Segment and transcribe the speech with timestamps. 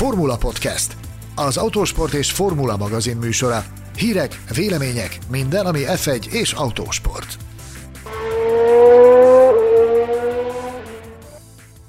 [0.00, 0.96] Formula Podcast,
[1.34, 3.64] az autósport és formula magazin műsora.
[3.96, 7.36] Hírek, vélemények, minden, ami F1 és autósport.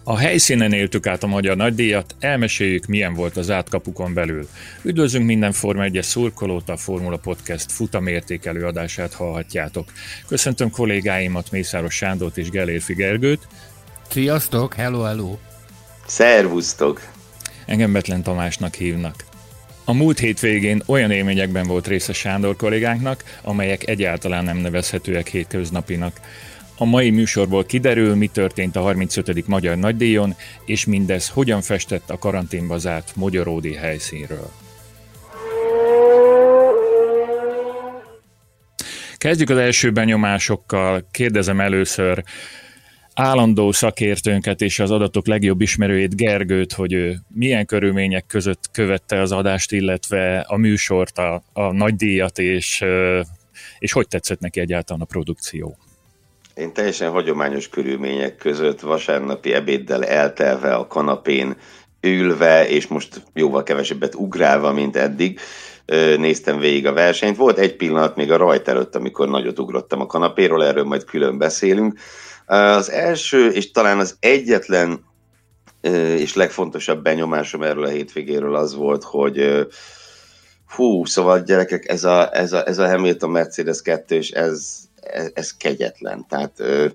[0.04, 4.48] A helyszínen éltük át a magyar nagydíjat, elmeséljük, milyen volt az átkapukon belül.
[4.84, 9.92] Üdvözlünk minden Forma 1 szurkolót, a Formula Podcast futamértékelő adását hallhatjátok.
[10.28, 13.48] Köszöntöm kollégáimat, Mészáros Sándort és Gelérfi Gergőt.
[14.10, 15.38] Sziasztok, hello, hello!
[16.05, 17.20] Szervusztok!
[17.66, 19.16] Engem Betlen Tamásnak hívnak.
[19.86, 26.20] A múlt hétvégén olyan élményekben volt része Sándor kollégánknak, amelyek egyáltalán nem nevezhetőek hétköznapinak.
[26.78, 29.48] A mai műsorból kiderül, mi történt a 35.
[29.48, 30.36] Magyar Nagydíjon,
[30.66, 34.52] és mindez hogyan festett a karanténba zárt Magyaródi helyszínről.
[39.18, 41.08] Kezdjük az első benyomásokkal.
[41.12, 42.24] Kérdezem először
[43.14, 49.32] állandó szakértőnket és az adatok legjobb ismerőjét, Gergőt, hogy ő milyen körülmények között követte az
[49.32, 52.84] adást, illetve a műsort, a, a nagydíjat, és,
[53.80, 55.77] és hogy tetszett neki egyáltalán a produkció.
[56.55, 61.55] Én teljesen hagyományos körülmények között vasárnapi ebéddel eltelve a kanapén
[62.02, 65.39] ülve, és most jóval kevesebbet ugrálva, mint eddig,
[66.17, 67.38] néztem végig a versenyt.
[67.38, 71.38] Volt egy pillanat még a rajt előtt, amikor nagyot ugrottam a kanapéról, erről majd külön
[71.38, 72.00] beszélünk.
[72.52, 75.05] Az első, és talán az egyetlen
[76.17, 79.67] és legfontosabb benyomásom erről a hétvégéről az volt, hogy
[80.75, 85.31] hú, szóval gyerekek, ez a, ez a, ez a Hamilton Mercedes 2 és ez, ez,
[85.33, 86.25] ez kegyetlen.
[86.29, 86.85] Tehát uh,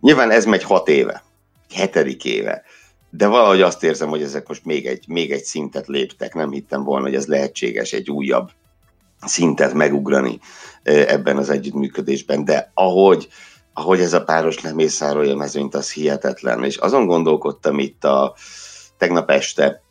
[0.00, 1.22] nyilván ez megy hat éve,
[1.74, 2.62] hetedik éve,
[3.10, 6.34] de valahogy azt érzem, hogy ezek most még egy, még egy szintet léptek.
[6.34, 8.50] Nem hittem volna, hogy ez lehetséges egy újabb
[9.26, 10.38] szintet megugrani
[10.82, 13.28] ebben az együttműködésben, de ahogy,
[13.80, 16.64] ahogy ez a páros lemészárolja mezőnyt, az hihetetlen.
[16.64, 18.34] És azon gondolkodtam itt a
[18.96, 19.82] tegnap este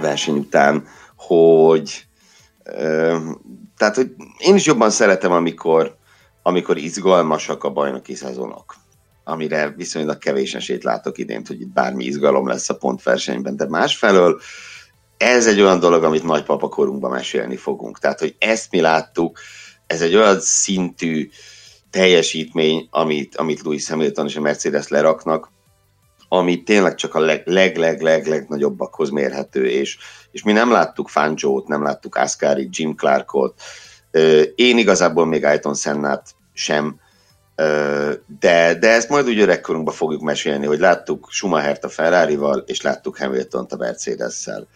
[0.00, 2.06] verseny után, hogy
[3.76, 5.96] tehát, hogy én is jobban szeretem, amikor
[6.42, 8.74] amikor izgalmasak a bajnoki szezonok,
[9.24, 14.40] amire viszonylag kevés esélyt látok idén, hogy itt bármi izgalom lesz a pontversenyben, de másfelől
[15.16, 17.98] ez egy olyan dolog, amit nagypapa korunkban mesélni fogunk.
[17.98, 19.38] Tehát, hogy ezt mi láttuk,
[19.86, 21.30] ez egy olyan szintű
[21.90, 25.50] teljesítmény, amit, amit Louis Hamilton és a Mercedes leraknak,
[26.28, 29.98] ami tényleg csak a leg, leg, leg, leg, legnagyobbakhoz mérhető, és,
[30.30, 33.60] és mi nem láttuk Fangio-t, nem láttuk Ascari, Jim Clarkot,
[34.54, 37.00] én igazából még Ayton Sennát sem,
[38.40, 43.18] de, de ezt majd úgy öregkorunkban fogjuk mesélni, hogy láttuk Schumachert a Ferrari-val, és láttuk
[43.18, 44.68] Hamilton-t a Mercedes-szel,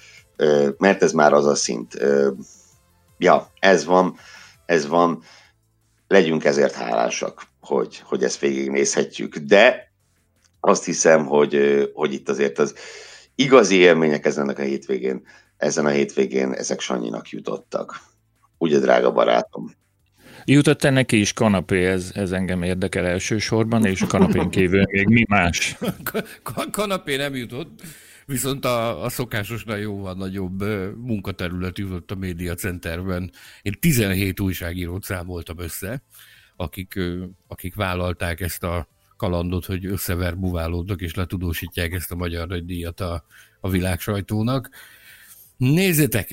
[0.79, 1.99] mert ez már az a szint.
[3.19, 4.17] Ja, ez van,
[4.67, 5.23] ez van,
[6.13, 9.93] legyünk ezért hálásak, hogy, hogy ezt végignézhetjük, de
[10.61, 12.75] azt hiszem, hogy, hogy itt azért az
[13.35, 18.01] igazi élmények ezen a hétvégén, ezen a hétvégén ezek Sanyinak jutottak.
[18.59, 19.75] Ugye, drága barátom?
[20.45, 25.07] Jutott ennek neki is kanapé, ez, ez engem érdekel elsősorban, és a kanapén kívül még
[25.07, 25.77] mi más?
[26.71, 27.81] kanapé nem jutott,
[28.27, 30.63] viszont a, a szokásosnál jóval nagyobb
[30.97, 33.31] munkaterület jutott a média centerben.
[33.63, 36.03] Én 17 újságírót számoltam össze,
[36.57, 37.01] akik,
[37.47, 43.25] akik vállalták ezt a kalandot, hogy összeverbuválódnak és letudósítják ezt a magyar nagydíjat a,
[43.61, 44.71] a világ sajtónak.
[45.57, 46.31] Nézzétek,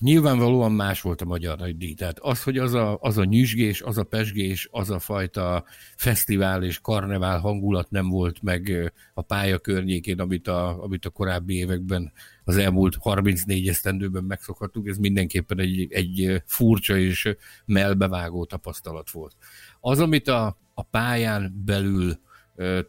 [0.00, 1.94] nyilvánvalóan más volt a magyar nagydíj.
[1.94, 5.64] Tehát az, hogy az a, az a nyüzsgés, az a pesgés, az a fajta
[5.96, 11.54] fesztivál és karnevál hangulat nem volt meg a pálya környékén, amit a, amit a korábbi
[11.54, 12.12] években,
[12.44, 19.36] az elmúlt 34 esztendőben megszokhattuk, ez mindenképpen egy, egy furcsa és melbevágó tapasztalat volt.
[19.80, 22.18] Az, amit a, a pályán belül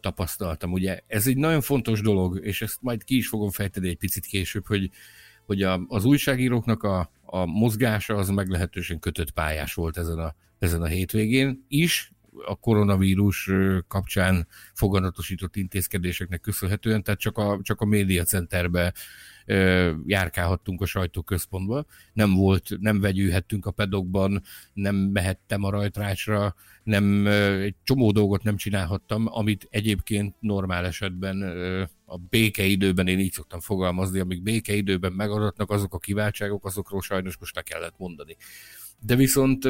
[0.00, 0.72] tapasztaltam.
[0.72, 4.26] Ugye ez egy nagyon fontos dolog, és ezt majd ki is fogom fejteni egy picit
[4.26, 4.90] később, hogy
[5.46, 10.82] hogy a, az újságíróknak a, a mozgása az meglehetősen kötött pályás volt ezen a, ezen
[10.82, 12.11] a hétvégén is,
[12.46, 13.50] a koronavírus
[13.88, 18.92] kapcsán foganatosított intézkedéseknek köszönhetően, tehát csak a, csak a médiacenterbe
[20.06, 21.84] járkálhattunk a sajtóközpontba.
[22.12, 24.42] Nem volt, nem vegyülhettünk a pedokban,
[24.72, 27.26] nem mehettem a rajtrácsra, nem,
[27.60, 31.42] egy csomó dolgot nem csinálhattam, amit egyébként normál esetben
[32.04, 37.54] a békeidőben, én így szoktam fogalmazni, amik békeidőben megadatnak, azok a kiváltságok, azokról sajnos most
[37.54, 38.36] le kellett mondani.
[39.00, 39.68] De viszont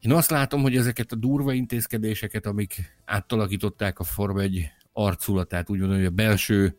[0.00, 5.80] én azt látom, hogy ezeket a durva intézkedéseket, amik átalakították a Form egy arculatát, úgy
[5.80, 6.76] hogy a belső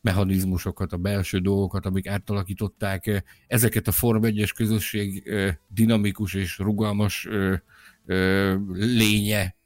[0.00, 5.30] mechanizmusokat, a belső dolgokat, amik átalakították ezeket a Form 1-es közösség
[5.68, 7.28] dinamikus és rugalmas
[8.74, 9.56] lénye,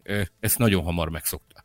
[0.41, 1.65] ezt nagyon hamar megszokta.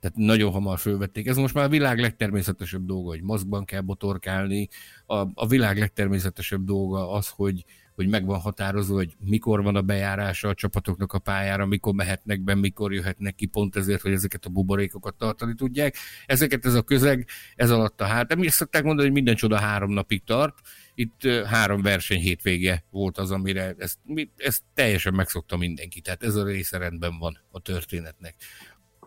[0.00, 1.26] Tehát nagyon hamar fölvették.
[1.26, 4.68] Ez most már a világ legtermészetesebb dolga, hogy maszkban kell botorkálni.
[5.06, 7.64] A, a világ legtermészetesebb dolga az, hogy,
[7.94, 12.40] hogy meg van határozva, hogy mikor van a bejárása a csapatoknak a pályára, mikor mehetnek
[12.40, 15.96] be, mikor jöhetnek ki, pont ezért, hogy ezeket a buborékokat tartani tudják.
[16.26, 18.34] Ezeket ez a közeg, ez alatt a hát.
[18.34, 20.58] Mi szokták mondani, hogy minden csoda három napig tart.
[20.94, 23.98] Itt három verseny hétvége volt az, amire ezt,
[24.36, 26.00] ezt teljesen megszokta mindenki.
[26.00, 28.34] Tehát ez a része rendben van a történetnek.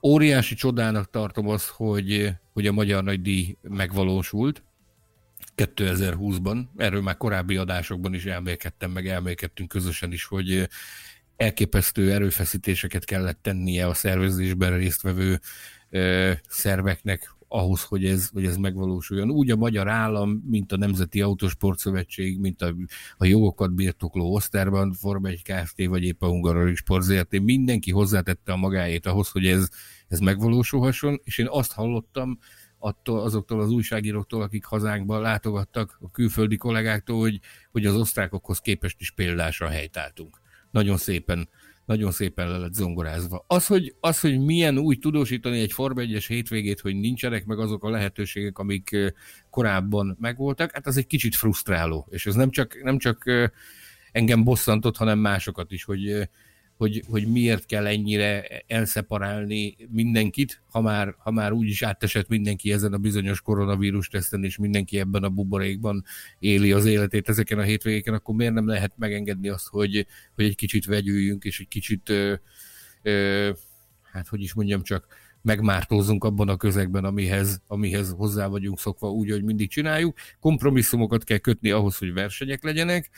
[0.03, 4.63] Óriási csodának tartom az, hogy, hogy a Magyar Nagy Díj megvalósult,
[5.57, 6.65] 2020-ban.
[6.75, 10.67] Erről már korábbi adásokban is elmélkedtem, meg elmélkedtünk közösen is, hogy
[11.35, 15.39] elképesztő erőfeszítéseket kellett tennie a szervezésben résztvevő
[16.47, 19.31] szerveknek ahhoz, hogy ez, hogy ez megvalósuljon.
[19.31, 22.75] Úgy a magyar állam, mint a Nemzeti Autósport Szövetség, mint a,
[23.17, 25.85] a jogokat birtokló Oszterban, Forma 1 Kft.
[25.85, 29.69] vagy épp a Hungaroring Sport mindenki hozzátette a magáét ahhoz, hogy ez,
[30.07, 32.39] ez megvalósulhasson, és én azt hallottam,
[32.87, 37.39] attól, azoktól az újságíróktól, akik hazánkban látogattak, a külföldi kollégáktól, hogy,
[37.71, 40.37] hogy az osztrákokhoz képest is példásra helytáltunk.
[40.71, 41.49] Nagyon szépen,
[41.85, 43.45] nagyon szépen le lett zongorázva.
[43.47, 47.83] Az, hogy, az, hogy milyen úgy tudósítani egy Forma 1 hétvégét, hogy nincsenek meg azok
[47.83, 49.13] a lehetőségek, amik
[49.49, 52.07] korábban megvoltak, hát az egy kicsit frusztráló.
[52.09, 53.23] És ez nem csak, nem csak
[54.11, 56.29] engem bosszantott, hanem másokat is, hogy
[56.77, 62.71] hogy, hogy miért kell ennyire elszeparálni mindenkit, ha már, ha már úgy is átesett mindenki
[62.71, 66.03] ezen a bizonyos koronavírus teszten, és mindenki ebben a buborékban
[66.39, 70.55] éli az életét ezeken a hétvégéken, akkor miért nem lehet megengedni azt, hogy, hogy egy
[70.55, 72.33] kicsit vegyüljünk, és egy kicsit, ö,
[73.01, 73.51] ö,
[74.11, 75.07] hát hogy is mondjam csak,
[75.41, 80.17] megmártózzunk abban a közegben, amihez, amihez hozzá vagyunk szokva úgy, hogy mindig csináljuk.
[80.39, 83.09] Kompromisszumokat kell kötni ahhoz, hogy versenyek legyenek,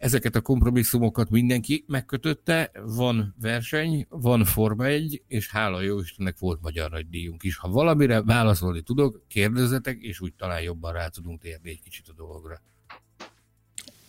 [0.00, 6.60] Ezeket a kompromisszumokat mindenki megkötötte, van verseny, van Forma 1, és hála jó Istennek volt
[6.60, 7.56] magyar nagy díjunk is.
[7.56, 12.12] Ha valamire válaszolni tudok, kérdezzetek, és úgy talán jobban rá tudunk térni egy kicsit a
[12.12, 12.62] dologra.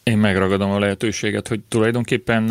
[0.03, 2.43] Én megragadom a lehetőséget, hogy tulajdonképpen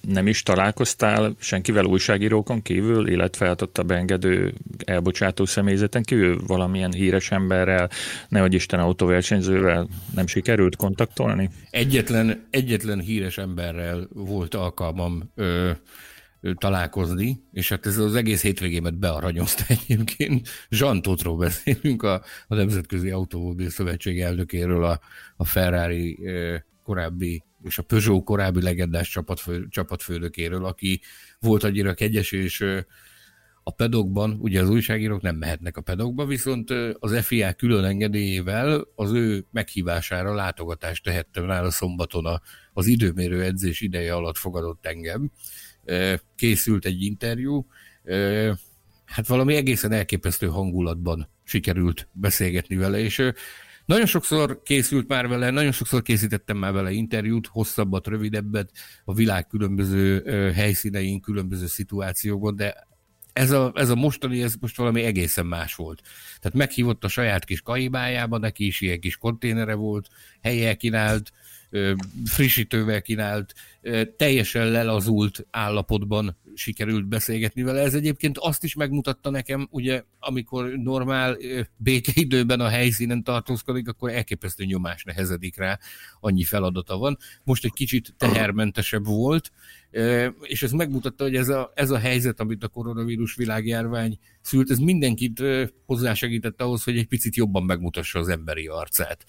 [0.00, 4.54] nem is találkoztál senkivel újságírókon kívül, illetve hát ott a beengedő
[4.84, 7.90] elbocsátó személyzeten kívül valamilyen híres emberrel,
[8.28, 11.50] nehogy Isten autóversenyzővel nem sikerült kontaktolni?
[11.70, 15.70] Egyetlen, egyetlen híres emberrel volt alkalmam ö,
[16.54, 20.48] találkozni, és hát ez az egész hétvégémet bearanyozta egyébként.
[20.70, 25.00] Zsantotról beszélünk, a, a Nemzetközi Autómobil Szövetség elnökéről, a,
[25.36, 26.18] a Ferrari
[26.88, 31.00] korábbi, és a Peugeot korábbi legendás csapatfő, csapatfőnökéről, aki
[31.40, 32.64] volt annyira kegyes, és
[33.62, 39.12] a pedokban, ugye az újságírók nem mehetnek a pedokba, viszont az FIA külön engedélyével az
[39.12, 42.40] ő meghívására látogatást tehettem rá a szombaton
[42.72, 45.30] az időmérő edzés ideje alatt fogadott engem.
[46.36, 47.66] Készült egy interjú,
[49.04, 53.32] hát valami egészen elképesztő hangulatban sikerült beszélgetni vele, és
[53.88, 58.70] nagyon sokszor készült már vele, nagyon sokszor készítettem már vele interjút, hosszabbat, rövidebbet,
[59.04, 60.22] a világ különböző
[60.54, 62.86] helyszínein, különböző szituációkban, de
[63.32, 66.02] ez a, ez a mostani, ez most valami egészen más volt.
[66.40, 70.08] Tehát meghívott a saját kis kaibájába, neki is ilyen kis konténere volt,
[70.42, 71.32] helyel kínált,
[72.24, 73.54] frissítővel kínált,
[74.16, 77.80] teljesen lelazult állapotban sikerült beszélgetni vele.
[77.80, 81.36] Ez egyébként azt is megmutatta nekem, ugye, amikor normál
[81.76, 85.78] békeidőben a helyszínen tartózkodik, akkor elképesztő nyomás nehezedik rá,
[86.20, 87.18] annyi feladata van.
[87.44, 89.52] Most egy kicsit tehermentesebb volt,
[90.40, 94.78] és ez megmutatta, hogy ez a, ez a helyzet, amit a koronavírus világjárvány szült, ez
[94.78, 95.42] mindenkit
[95.86, 99.24] hozzásegített ahhoz, hogy egy picit jobban megmutassa az emberi arcát.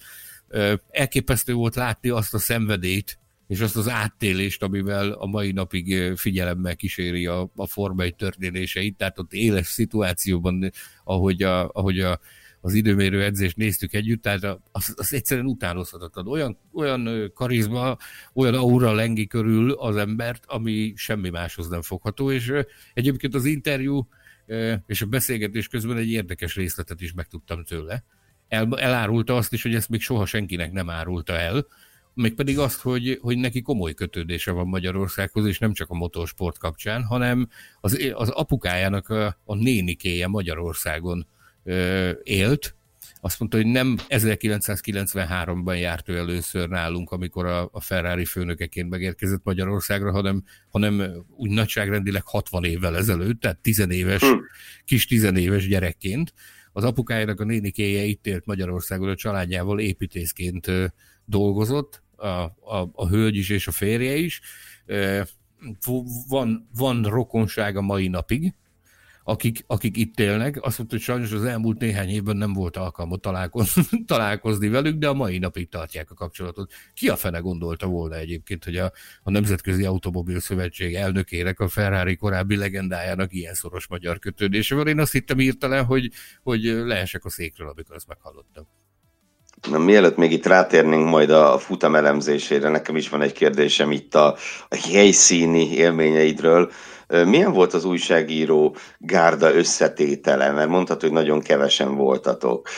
[0.90, 6.76] Elképesztő volt látni azt a szenvedélyt, és azt az áttélést, amivel a mai napig figyelemmel
[6.76, 10.70] kíséri a, a Forma 1 történéseit, tehát ott éles szituációban,
[11.04, 12.20] ahogy, a, ahogy a,
[12.60, 16.26] az időmérő edzést néztük együtt, tehát az, az egyszerűen utánozhatatlan.
[16.26, 17.96] Olyan, olyan karizma,
[18.34, 22.52] olyan aura lengi körül az embert, ami semmi máshoz nem fogható, és
[22.94, 24.08] egyébként az interjú
[24.86, 28.04] és a beszélgetés közben egy érdekes részletet is megtudtam tőle.
[28.50, 31.66] El, elárulta azt is, hogy ezt még soha senkinek nem árulta el,
[32.14, 37.04] mégpedig azt, hogy, hogy neki komoly kötődése van Magyarországhoz, és nem csak a motorsport kapcsán,
[37.04, 37.48] hanem
[37.80, 41.26] az, az apukájának a, a nénikéje Magyarországon
[41.64, 42.74] ö, élt,
[43.20, 49.40] azt mondta, hogy nem 1993-ban járt ő először nálunk, amikor a, a Ferrari főnökeként megérkezett
[49.44, 54.38] Magyarországra, hanem, hanem úgy nagyságrendileg 60 évvel ezelőtt, tehát tizenéves, hm.
[54.84, 56.34] kis tizenéves gyerekként.
[56.72, 60.66] Az apukájának a nénikéje itt élt Magyarországon a családjával építészként
[61.24, 64.40] dolgozott, a, a, a hölgy is és a férje is.
[66.28, 68.54] Van, van rokonság a mai napig,
[69.24, 70.58] akik, akik itt élnek.
[70.60, 75.08] Azt mondta, hogy sajnos az elmúlt néhány évben nem volt alkalma találkozni, találkozni velük, de
[75.08, 76.72] a mai napig tartják a kapcsolatot.
[76.94, 82.16] Ki a fene gondolta volna egyébként, hogy a, a Nemzetközi Automobil Szövetség elnökének, a Ferrari
[82.16, 84.86] korábbi legendájának ilyen szoros magyar kötődése van.
[84.86, 86.10] Én azt hittem írtelen, hogy,
[86.42, 88.66] hogy leesek a székről, amikor azt meghallottam.
[89.68, 94.14] Na, mielőtt még itt rátérnénk majd a futam elemzésére, nekem is van egy kérdésem itt
[94.14, 94.36] a,
[94.68, 96.70] a helyszíni élményeidről.
[97.10, 100.50] Milyen volt az újságíró gárda összetétele?
[100.50, 102.68] Mert mondhatod, hogy nagyon kevesen voltatok.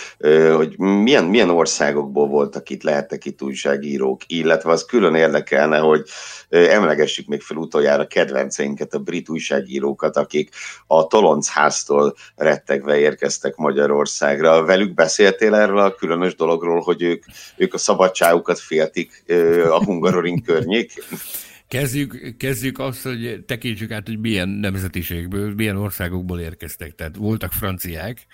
[0.55, 6.09] Hogy milyen, milyen országokból voltak itt, lehettek itt újságírók, illetve az külön érdekelne, hogy
[6.49, 10.55] emlegessük még fel utoljára kedvenceinket, a brit újságírókat, akik
[10.87, 14.65] a Toloncháztól rettegve érkeztek Magyarországra.
[14.65, 17.25] Velük beszéltél erről a különös dologról, hogy ők,
[17.57, 19.25] ők a szabadságukat féltik
[19.71, 21.05] a Hungaroring környékén?
[21.73, 26.95] Kezdjük, kezdjük azt, hogy tekintsük át, hogy milyen nemzetiségből, milyen országokból érkeztek.
[26.95, 28.26] Tehát voltak franciák,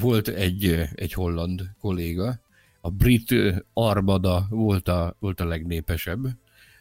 [0.00, 2.40] volt egy, egy holland kolléga,
[2.80, 3.34] a brit
[3.72, 6.26] armada volt a, volt a legnépesebb,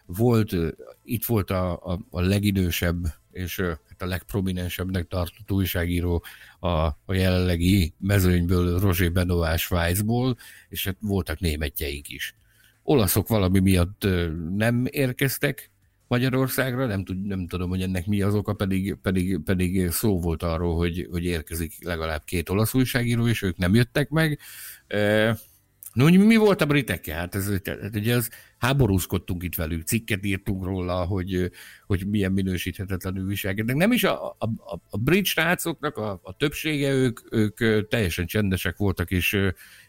[0.06, 0.56] volt,
[1.04, 6.24] itt volt a, a, a legidősebb és hát a legprominensebbnek tartott újságíró
[6.60, 10.38] a, a jelenlegi mezőnyből, Roger Benoit Svájcból,
[10.70, 12.36] és hát voltak németjeink is.
[12.84, 14.08] Olaszok valami miatt
[14.56, 15.72] nem érkeztek,
[16.08, 20.44] Magyarországra, nem, tud, nem tudom, hogy ennek mi az oka, pedig, pedig, pedig szó volt
[20.44, 24.40] arról, hogy, hogy érkezik legalább két olasz újságíró, és ők nem jöttek meg.
[24.88, 25.38] E,
[25.98, 27.18] No, mi volt a britekkel?
[27.18, 31.52] Hát ez, hát ugye az, háborúzkodtunk itt velük, cikket írtunk róla, hogy,
[31.86, 33.76] hogy milyen minősíthetetlenül viselkednek.
[33.76, 38.78] Nem is a, a, a, a brit srácoknak a, a többsége, ők, ők teljesen csendesek
[38.78, 39.38] voltak, és,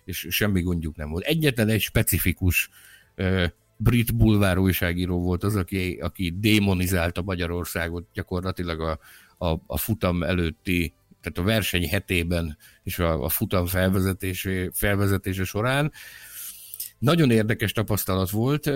[0.05, 1.25] és semmi gondjuk nem volt.
[1.25, 2.71] Egyetlen egy specifikus
[3.81, 8.99] brit bulvár újságíró volt az, aki, aki démonizálta Magyarországot gyakorlatilag a,
[9.47, 15.93] a, a futam előtti, tehát a verseny hetében és a, a futam felvezetése, felvezetése során.
[16.99, 18.71] Nagyon érdekes tapasztalat volt.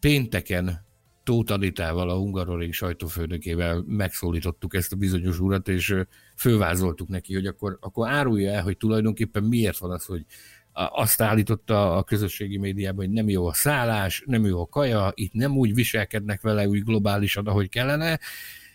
[0.00, 0.84] Pénteken
[1.26, 5.94] Tóth Anitával, a Hungaroring sajtófőnökével megszólítottuk ezt a bizonyos urat, és
[6.36, 10.24] fővázoltuk neki, hogy akkor, akkor árulja el, hogy tulajdonképpen miért van az, hogy
[10.76, 15.32] azt állította a közösségi médiában, hogy nem jó a szállás, nem jó a kaja, itt
[15.32, 18.18] nem úgy viselkednek vele úgy globálisan, ahogy kellene,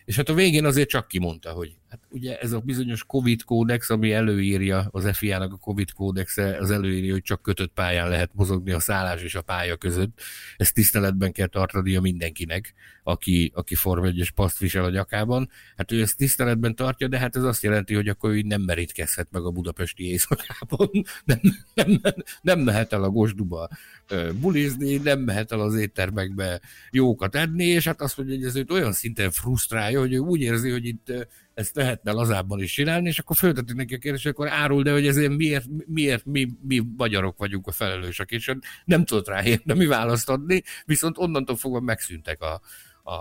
[0.05, 3.89] és hát a végén azért csak kimondta, hogy hát ugye ez a bizonyos Covid kódex,
[3.89, 8.71] ami előírja, az FIA-nak a Covid kódexe, az előírja, hogy csak kötött pályán lehet mozogni
[8.71, 10.21] a szállás és a pálya között.
[10.57, 15.49] Ezt tiszteletben kell tartania mindenkinek, aki, aki Form 1 paszt visel a nyakában.
[15.77, 19.27] Hát ő ezt tiszteletben tartja, de hát ez azt jelenti, hogy akkor ő nem merítkezhet
[19.31, 20.89] meg a budapesti éjszakában,
[21.25, 21.39] nem,
[21.73, 22.01] nem,
[22.41, 23.69] nem mehet el a gosduba
[24.39, 28.71] bulizni, nem mehet el az éttermekbe jókat enni, és hát azt mondja, hogy ez őt
[28.71, 31.11] olyan szinten frusztrálja, hogy ő úgy érzi, hogy itt
[31.61, 35.07] ezt lehetne lazábban is csinálni, és akkor föltetik neki a kérdést, akkor árul, de hogy
[35.07, 38.53] ezért miért, miért mi, mi magyarok vagyunk a felelősek, és
[38.85, 42.61] nem tudott rá mi választ adni, viszont onnantól fogva megszűntek a,
[43.03, 43.13] a,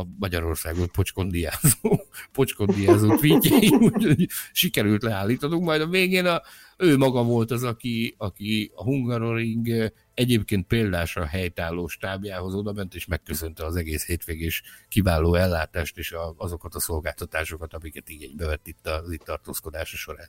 [0.00, 2.00] a Magyarországot pocskondiázó,
[2.32, 6.42] pocskondiázó tweetjei, úgyhogy sikerült leállítanunk, majd a végén a,
[6.76, 13.06] ő maga volt az, aki, aki a Hungaroring egyébként példásra helytálló stábjához oda ment, és
[13.06, 18.86] megköszönte az egész hétvégés kiváló ellátást és a, azokat a szolgáltatásokat, amiket így bevett itt
[18.86, 20.28] az itt tartózkodása során.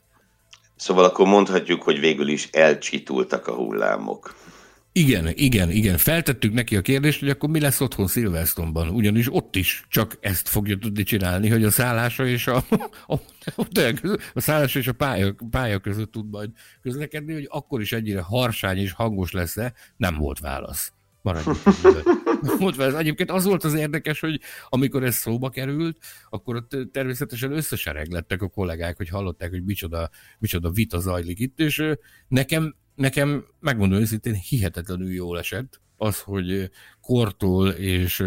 [0.76, 4.34] Szóval akkor mondhatjuk, hogy végül is elcsitultak a hullámok.
[4.92, 5.96] Igen, igen, igen.
[5.96, 10.48] Feltettük neki a kérdést, hogy akkor mi lesz otthon Szilvesztonban, ugyanis ott is csak ezt
[10.48, 12.64] fogja tudni csinálni, hogy a szállása és a,
[13.06, 13.14] a,
[14.34, 16.50] a, szállása és a pálya, pálya között tud majd
[16.82, 20.92] közlekedni, hogy akkor is ennyire harsány és hangos lesz-e, nem volt válasz.
[21.22, 21.58] Maradjunk.
[22.58, 25.98] Mondva, ez egyébként az volt az érdekes, hogy amikor ez szóba került,
[26.30, 31.60] akkor ott természetesen összesereg lettek a kollégák, hogy hallották, hogy micsoda, micsoda vita zajlik itt,
[31.60, 31.84] és
[32.28, 38.24] nekem nekem, megmondom őszintén, hihetetlenül jól esett az, hogy kortól és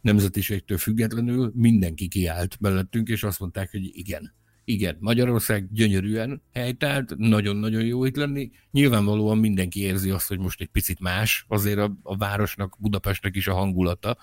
[0.00, 7.84] nemzetiségtől függetlenül mindenki kiállt mellettünk, és azt mondták, hogy igen, igen, Magyarország gyönyörűen helytált, nagyon-nagyon
[7.84, 8.50] jó itt lenni.
[8.70, 13.46] Nyilvánvalóan mindenki érzi azt, hogy most egy picit más azért a, a városnak, Budapestnek is
[13.46, 14.16] a hangulata.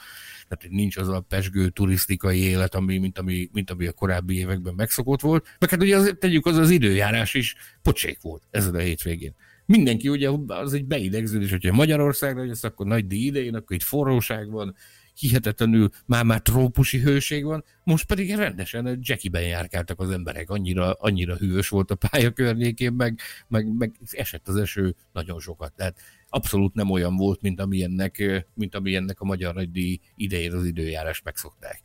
[0.48, 4.74] Tehát nincs az a pesgő turisztikai élet, ami, mint, ami, mint ami a korábbi években
[4.74, 5.56] megszokott volt.
[5.60, 10.10] Meg hát ugye az, tegyük, az az időjárás is pocsék volt ezen a hétvégén mindenki
[10.10, 14.76] ugye az egy beidegződés, hogyha Magyarországra jössz, akkor nagy díj idején, akkor itt forróság van,
[15.20, 21.70] hihetetlenül már-már trópusi hőség van, most pedig rendesen Jackie-ben járkáltak az emberek, annyira, annyira hűvös
[21.70, 25.74] volt a pálya környékén, meg, meg, meg esett az eső nagyon sokat.
[25.76, 31.22] Tehát abszolút nem olyan volt, mint amilyennek, mint amilyennek a magyar nagydíj idején az időjárás
[31.22, 31.82] megszokták.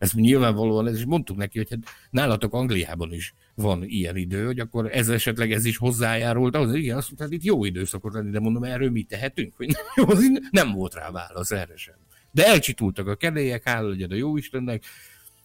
[0.00, 1.78] Ez nyilvánvalóan, ez is mondtuk neki, hogy hát
[2.10, 6.96] nálatok Angliában is van ilyen idő, hogy akkor ez esetleg ez is hozzájárult ahhoz, igen,
[6.96, 9.54] azt mondta, itt jó időszakot lenni, de mondom, erről mit tehetünk?
[9.94, 11.94] Hogy nem volt rá válasz erre sem.
[12.30, 14.84] De elcsitultak a kedélyek, hála legyen a jó Istennek,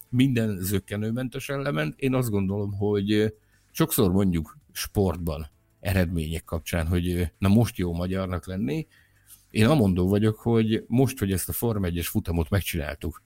[0.08, 1.94] minden zöggenőmentesen lement.
[1.98, 3.34] Én azt gondolom, hogy
[3.70, 5.46] sokszor mondjuk sportban,
[5.80, 8.86] eredmények kapcsán, hogy na most jó magyarnak lenni.
[9.50, 13.22] Én amondó vagyok, hogy most, hogy ezt a Form 1-es futamot megcsináltuk,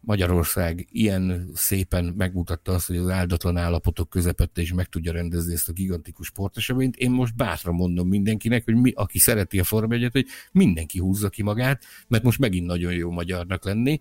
[0.00, 5.68] Magyarország ilyen szépen megmutatta azt, hogy az áldatlan állapotok közepette is meg tudja rendezni ezt
[5.68, 6.96] a gigantikus sporteseményt.
[6.96, 11.28] Én most bátran mondom mindenkinek, hogy mi, aki szereti a Form 1 hogy mindenki húzza
[11.28, 14.00] ki magát, mert most megint nagyon jó magyarnak lenni,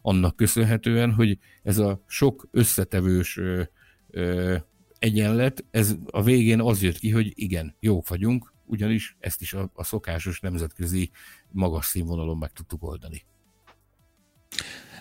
[0.00, 3.62] annak köszönhetően, hogy ez a sok összetevős ö,
[4.10, 4.56] ö,
[4.98, 9.70] egyenlet, ez a végén az jött ki, hogy igen, jók vagyunk, ugyanis ezt is a,
[9.74, 11.10] a szokásos nemzetközi
[11.52, 13.24] magas színvonalon meg tudtuk oldani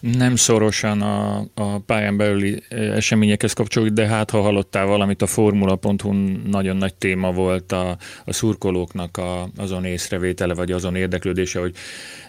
[0.02, 6.14] nem szorosan a, a pályán belüli eseményekhez kapcsolódik, de hát ha hallottál valamit, a Formula.hu
[6.48, 11.76] nagyon nagy téma volt a, a szurkolóknak a, azon észrevétele, vagy azon érdeklődése, hogy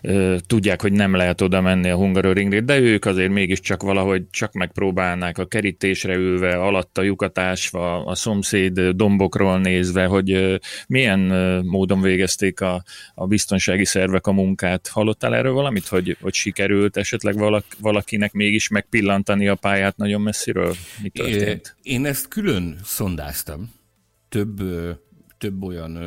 [0.01, 4.53] e, tudják, hogy nem lehet oda menni a Hungaroringre, de ők azért mégiscsak valahogy csak
[4.53, 11.21] megpróbálnák a kerítésre ülve, alatta lyukatásva, a szomszéd dombokról nézve, hogy e, milyen
[11.65, 12.83] módon végezték a,
[13.15, 14.89] a biztonsági szervek a munkát.
[14.89, 20.75] Hallottál erről valamit, hogy, hogy sikerült esetleg valaki valakinek mégis megpillantani a pályát nagyon messziről?
[21.03, 21.77] Mi történt?
[21.83, 23.73] Én ezt külön szondáztam.
[24.29, 24.63] Több,
[25.39, 25.99] több olyan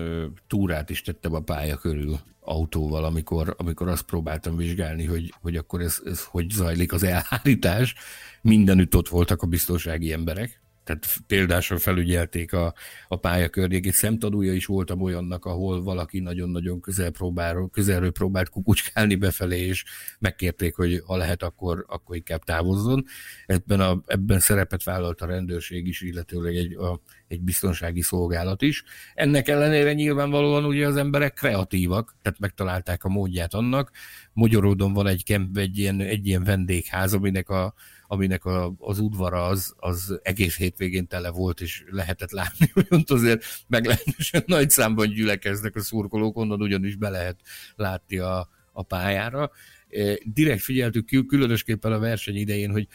[0.48, 5.82] túrát is tettem a pálya körül autóval, amikor, amikor azt próbáltam vizsgálni, hogy, hogy akkor
[5.82, 7.96] ez, ez hogy zajlik az elhárítás.
[8.42, 12.74] Mindenütt ott voltak a biztonsági emberek, tehát például felügyelték a,
[13.08, 13.94] a pálya környékét.
[13.94, 19.84] Szemtanúja is voltam olyannak, ahol valaki nagyon-nagyon közel próbál, közelről próbált kukucskálni befelé, és
[20.20, 23.06] megkérték, hogy ha lehet, akkor, akkor inkább távozzon.
[23.46, 28.84] Ebben, a, ebben szerepet vállalt a rendőrség is, illetőleg egy, a, egy biztonsági szolgálat is.
[29.14, 33.92] Ennek ellenére nyilvánvalóan ugye az emberek kreatívak, tehát megtalálták a módját annak.
[34.34, 37.74] Magyaródon van egy, kemp, egy, ilyen, egy ilyen vendégház, aminek a
[38.12, 43.10] aminek a, az udvara az, az egész hétvégén tele volt, és lehetett látni, hogy ott
[43.10, 47.40] azért meglehetősen nagy számban gyülekeznek a szurkolók, onnan ugyanis be lehet
[47.76, 49.52] látni a, a pályára.
[49.90, 52.88] E, direkt figyeltük különösképpen a verseny idején, hogy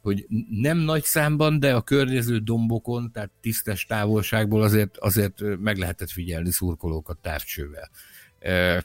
[0.00, 6.10] hogy nem nagy számban, de a környező dombokon, tehát tisztes távolságból azért, azért meg lehetett
[6.10, 7.90] figyelni szurkolókat távcsővel.
[8.38, 8.84] E,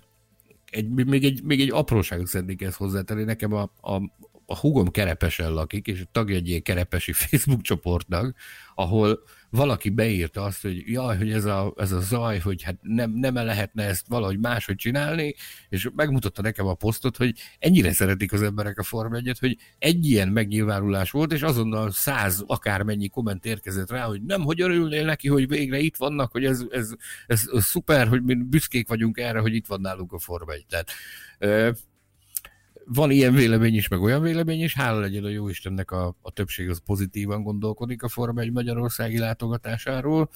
[0.70, 3.24] egy, még, egy, még egy apróságot szeretnék ezt hozzátenni.
[3.24, 4.02] Nekem a, a,
[4.46, 8.36] a hugom kerepesen lakik, és tagja egy ilyen kerepesi Facebook csoportnak,
[8.76, 13.12] ahol valaki beírta azt, hogy jaj, hogy ez a, ez a zaj, hogy hát nem,
[13.12, 15.36] nem lehetne ezt valahogy máshogy csinálni,
[15.70, 20.06] és megmutatta nekem a posztot, hogy ennyire szeretik az emberek a Form 1 hogy egy
[20.10, 25.28] ilyen megnyilvánulás volt, és azonnal száz akármennyi komment érkezett rá, hogy nem, hogy örülnél neki,
[25.28, 26.90] hogy végre itt vannak, hogy ez, ez,
[27.28, 30.66] ez, ez szuper, hogy mi büszkék vagyunk erre, hogy itt van nálunk a Form 1.
[30.70, 30.92] Tehát,
[32.86, 36.32] van ilyen vélemény is, meg olyan vélemény is, hála legyen a jó Istennek a, a
[36.32, 40.30] többség az pozitívan gondolkodik a Forma egy magyarországi látogatásáról.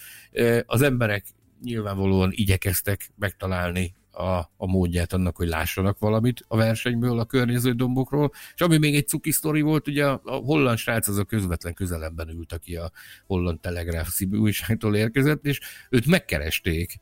[0.66, 1.26] Az emberek
[1.64, 8.32] nyilvánvalóan igyekeztek megtalálni a, a módját annak, hogy lássanak valamit a versenyből, a környező dombokról.
[8.56, 11.74] És ami még egy cuki sztori volt, ugye a, a holland srác az a közvetlen
[11.74, 12.92] közelemben ült, aki a
[13.26, 17.00] holland telegráf újságtól érkezett, és őt megkeresték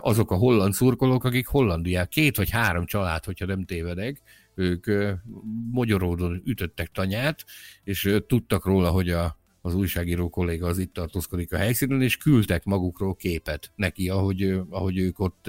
[0.00, 4.22] azok a holland szurkolók, akik Hollandiák, két vagy három család, hogyha nem tévedek,
[4.54, 4.86] ők
[5.70, 7.44] Magyaródon ütöttek tanyát,
[7.84, 12.64] és tudtak róla, hogy a, az újságíró kolléga az itt tartózkodik a helyszínen, és küldtek
[12.64, 15.46] magukról képet neki, ahogy, ahogy ők ott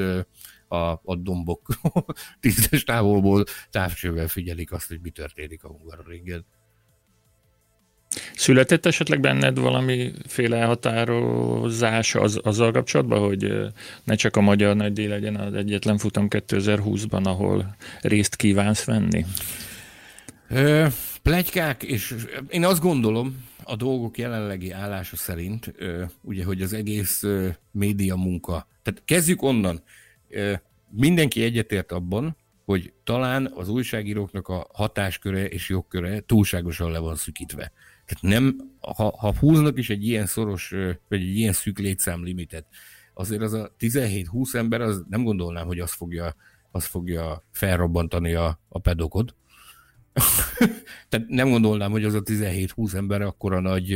[0.68, 1.68] a, a dombok
[2.40, 6.46] tízes távolból távcsővel figyelik azt, hogy mi történik a Hungaroringen.
[8.42, 13.54] Született esetleg benned valamiféle elhatározás az, azzal kapcsolatban, hogy
[14.04, 19.26] ne csak a Magyar Nagydíj legyen az egyetlen futam 2020-ban, ahol részt kívánsz venni?
[20.50, 20.88] Ö,
[21.22, 22.16] plegykák, és
[22.50, 28.16] én azt gondolom, a dolgok jelenlegi állása szerint, ö, ugye, hogy az egész ö, média
[28.16, 29.84] munka, tehát kezdjük onnan,
[30.30, 30.54] ö,
[30.90, 37.72] mindenki egyetért abban, hogy talán az újságíróknak a hatásköre és jogköre túlságosan le van szükítve.
[38.12, 40.70] Tehát nem, ha, ha húznak is egy ilyen szoros,
[41.08, 42.66] vagy egy ilyen szűk létszám limitet,
[43.14, 46.36] azért az a 17-20 ember, az nem gondolnám, hogy az fogja,
[46.72, 49.36] az fogja felrobbantani a, a pedokot.
[51.10, 53.94] Tehát nem gondolnám, hogy az a 17-20 ember akkora nagy,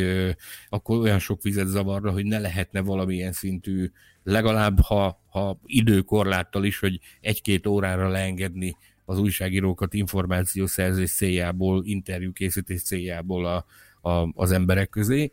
[0.69, 3.91] akkor olyan sok vizet zavarra, hogy ne lehetne valamilyen szintű,
[4.23, 13.45] legalább ha, ha időkorláttal is, hogy egy-két órára leengedni az újságírókat információszerzés céljából, interjúkészítés céljából
[13.45, 13.65] a,
[14.05, 15.31] a, az emberek közé.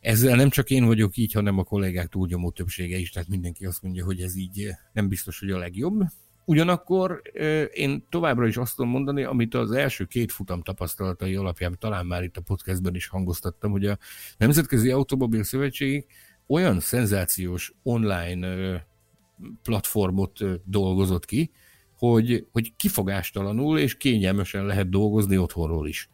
[0.00, 3.82] Ezzel nem csak én vagyok így, hanem a kollégák túlnyomó többsége is, tehát mindenki azt
[3.82, 6.02] mondja, hogy ez így nem biztos, hogy a legjobb.
[6.44, 7.22] Ugyanakkor
[7.72, 12.22] én továbbra is azt tudom mondani, amit az első két futam tapasztalatai alapján talán már
[12.22, 13.98] itt a podcastben is hangoztattam, hogy a
[14.36, 16.06] Nemzetközi Automobil Szövetség
[16.46, 18.86] olyan szenzációs online
[19.62, 21.50] platformot dolgozott ki,
[21.96, 26.10] hogy, hogy kifogástalanul és kényelmesen lehet dolgozni otthonról is.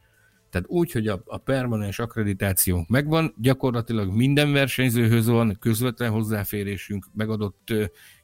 [0.51, 7.73] Tehát úgy, hogy a, a permanens akkreditációnk megvan, gyakorlatilag minden versenyzőhöz van közvetlen hozzáférésünk, megadott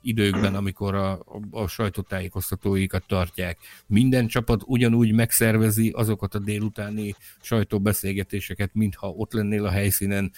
[0.04, 3.58] időkben, amikor a, a, a sajtótájékoztatóikat tartják.
[3.86, 10.32] Minden csapat ugyanúgy megszervezi azokat a délutáni sajtóbeszélgetéseket, mintha ott lennél a helyszínen.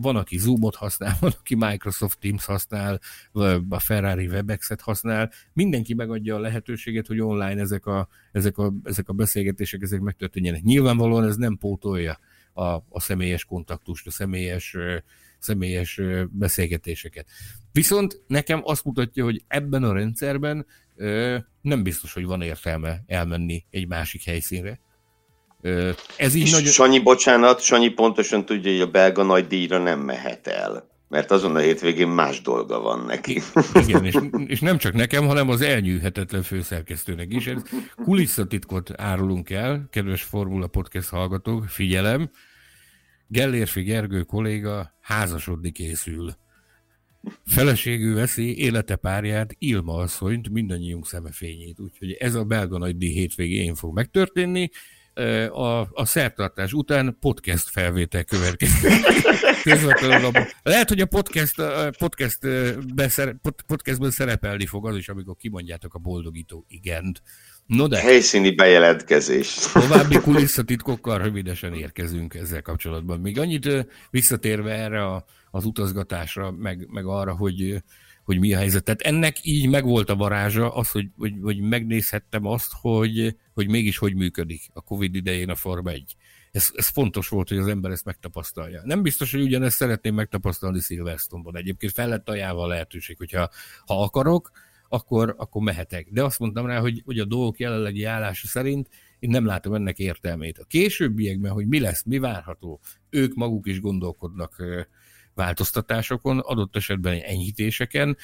[0.00, 3.00] Van, aki Zoomot használ, van, aki Microsoft Teams használ,
[3.68, 5.32] a Ferrari Webex-et használ.
[5.52, 10.62] Mindenki megadja a lehetőséget, hogy online ezek a, ezek a, ezek a beszélgetések ezek megtörténjenek.
[10.62, 12.18] Nyilvánvalóan ez nem pótolja
[12.52, 14.76] a, a személyes kontaktust, a személyes
[15.46, 17.26] személyes beszélgetéseket.
[17.72, 20.66] Viszont nekem azt mutatja, hogy ebben a rendszerben
[21.60, 24.80] nem biztos, hogy van értelme elmenni egy másik helyszínre.
[26.16, 26.70] Ez így nagyon...
[26.70, 30.94] Sanyi, bocsánat, Sanyi pontosan tudja, hogy a belga nagy díjra nem mehet el.
[31.08, 33.40] Mert azon a hétvégén más dolga van neki.
[33.74, 37.46] Igen, és, és nem csak nekem, hanem az elnyűhetetlen főszerkesztőnek is.
[37.46, 37.62] Ez
[38.04, 42.30] kulisszatitkot árulunk el, kedves Formula Podcast hallgatók, figyelem,
[43.28, 46.36] Gellérfi Gergő kolléga házasodni készül.
[47.44, 51.80] Feleségű veszi élete párját, Ilma asszonyt, mindannyiunk szemefényét.
[51.80, 54.70] Úgyhogy ez a belga nagydíj hétvégén fog megtörténni.
[55.50, 58.90] A, a szertartás után podcast felvétel következik.
[60.62, 62.38] Lehet, hogy a podcast, a podcast
[62.94, 63.36] beszer,
[63.66, 67.22] podcastben szerepelni fog az is, amikor kimondjátok a boldogító igent.
[67.66, 68.00] No de.
[68.00, 69.54] Helyszíni bejelentkezés.
[69.72, 73.20] További kulisszatitkokkal rövidesen érkezünk ezzel kapcsolatban.
[73.20, 77.82] Még annyit visszatérve erre a, az utazgatásra, meg, meg arra, hogy,
[78.24, 78.84] hogy mi a helyzet.
[78.84, 83.98] Tehát ennek így megvolt a varázsa, az, hogy, hogy, hogy megnézhettem azt, hogy, hogy mégis
[83.98, 86.16] hogy működik a Covid idején a Forma 1.
[86.50, 88.80] Ez, ez fontos volt, hogy az ember ezt megtapasztalja.
[88.84, 91.56] Nem biztos, hogy ugyanezt szeretném megtapasztalni Silverstone-ban.
[91.56, 93.50] Egyébként fel lett ajánlva a lehetőség, hogyha
[93.86, 94.50] ha akarok,
[94.88, 96.08] akkor, akkor mehetek.
[96.10, 99.98] De azt mondtam rá, hogy, hogy a dolgok jelenlegi állása szerint én nem látom ennek
[99.98, 100.58] értelmét.
[100.58, 104.62] A későbbiekben, hogy mi lesz, mi várható, ők maguk is gondolkodnak
[105.34, 108.16] változtatásokon, adott esetben enyhítéseken.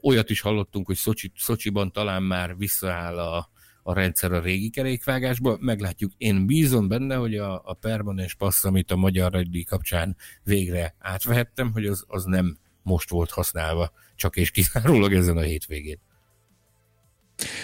[0.00, 3.50] Olyat is hallottunk, hogy Szocsi, Szocsiban talán már visszaáll a,
[3.82, 5.56] a rendszer a régi kerékvágásba.
[5.60, 6.12] Meglátjuk.
[6.16, 11.72] Én bízom benne, hogy a, a permanens passz, amit a Magyar Rajdi kapcsán végre átvehettem,
[11.72, 15.98] hogy az, az nem most volt használva, csak és kizárólag ezen a hétvégén.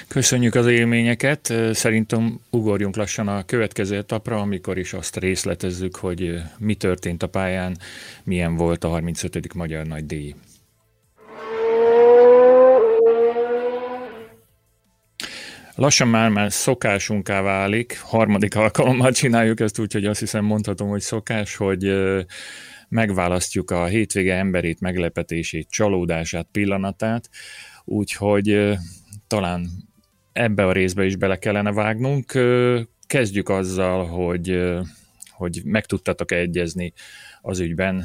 [0.09, 1.53] Köszönjük az élményeket.
[1.73, 7.79] Szerintem ugorjunk lassan a következő etapra, amikor is azt részletezzük, hogy mi történt a pályán,
[8.25, 9.55] milyen volt a 35.
[9.55, 10.35] Magyar Nagy Díj.
[15.75, 21.57] Lassan már, már szokásunká válik, harmadik alkalommal csináljuk ezt, úgyhogy azt hiszem mondhatom, hogy szokás,
[21.57, 21.93] hogy
[22.89, 27.31] megválasztjuk a hétvége emberét, meglepetését, csalódását, pillanatát,
[27.85, 28.77] úgyhogy
[29.27, 29.69] talán
[30.33, 32.33] ebbe a részbe is bele kellene vágnunk.
[33.07, 34.69] Kezdjük azzal, hogy,
[35.31, 36.93] hogy meg tudtatok egyezni
[37.43, 38.05] az ügyben,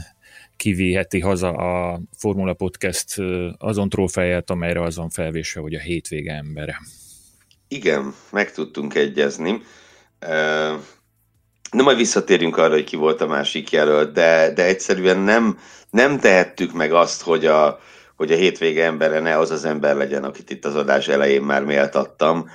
[0.55, 3.15] kiviheti haza a Formula Podcast
[3.57, 6.77] azon trófejet, amelyre azon felvésve, hogy a hétvége embere.
[7.67, 9.61] Igen, meg tudtunk egyezni.
[11.73, 15.57] Na majd visszatérünk arra, hogy ki volt a másik jelölt, de, de egyszerűen nem,
[15.89, 17.79] nem tehettük meg azt, hogy a,
[18.15, 21.63] hogy a hétvége embere ne az az ember legyen, akit itt az adás elején már
[21.63, 22.49] méltattam.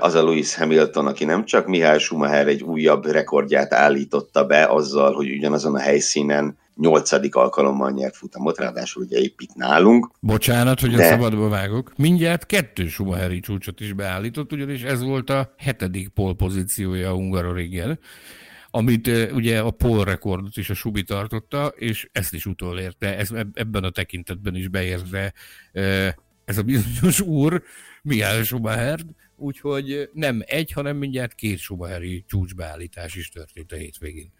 [0.00, 5.12] Az a Lewis Hamilton, aki nem csak Mihály Schumacher egy újabb rekordját állította be azzal,
[5.12, 10.10] hogy ugyanazon a helyszínen nyolcadik alkalommal nyert futamot, ráadásul ugye épp itt nálunk.
[10.20, 11.04] Bocsánat, hogy de...
[11.04, 11.92] a szabadba vágok.
[11.96, 17.98] Mindjárt kettő Schumacheri csúcsot is beállított, ugyanis ez volt a hetedik polpozíciója a Hungaroringen
[18.74, 23.84] amit ugye a pol rekordot is a Subi tartotta, és ezt is utolérte, ez, ebben
[23.84, 25.32] a tekintetben is beérte
[26.44, 27.62] ez a bizonyos úr,
[28.02, 28.98] Mihály Schumacher,
[29.36, 34.32] úgyhogy nem egy, hanem mindjárt két Schumacheri csúcsbeállítás is történt a hétvégén.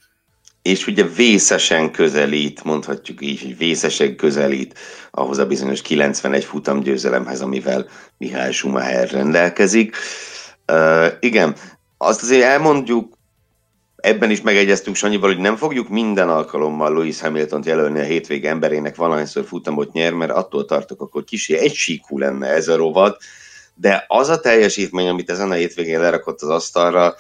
[0.63, 4.79] És ugye vészesen közelít, mondhatjuk így, hogy vészesen közelít
[5.11, 7.87] ahhoz a bizonyos 91 futam győzelemhez, amivel
[8.19, 9.97] Mihály Schumacher rendelkezik.
[10.73, 11.57] Uh, igen,
[11.99, 13.19] azt azért elmondjuk
[14.03, 18.97] Ebben is megegyeztünk Sanyival, hogy nem fogjuk minden alkalommal Louis Hamilton-t jelölni a hétvég emberének
[18.97, 23.23] valahányszor futamot nyer, mert attól tartok, akkor kicsi egysíkú lenne ez a rovat,
[23.75, 27.15] de az a teljesítmény, amit ezen a hétvégén lerakott az asztalra,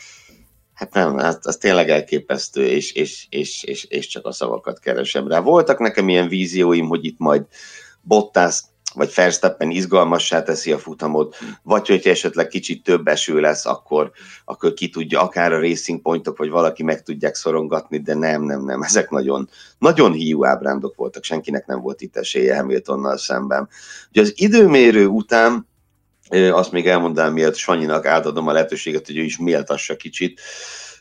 [0.74, 5.28] hát nem, hát az tényleg elképesztő, és, és, és, és, és csak a szavakat keresem
[5.28, 5.40] rá.
[5.40, 7.42] Voltak nekem ilyen vízióim, hogy itt majd
[8.00, 8.60] Bottas
[8.94, 14.10] vagy Verstappen izgalmassá teszi a futamot, vagy hogyha esetleg kicsit több eső lesz, akkor,
[14.44, 18.64] akkor ki tudja, akár a Racing Pointok, vagy valaki meg tudják szorongatni, de nem, nem,
[18.64, 23.68] nem, ezek nagyon, nagyon hiú ábrándok voltak, senkinek nem volt itt esélye Hamiltonnal szemben.
[24.10, 25.70] Ugye az időmérő után
[26.52, 30.40] azt még elmondanám, miatt Sanyinak átadom a lehetőséget, hogy ő is méltassa kicsit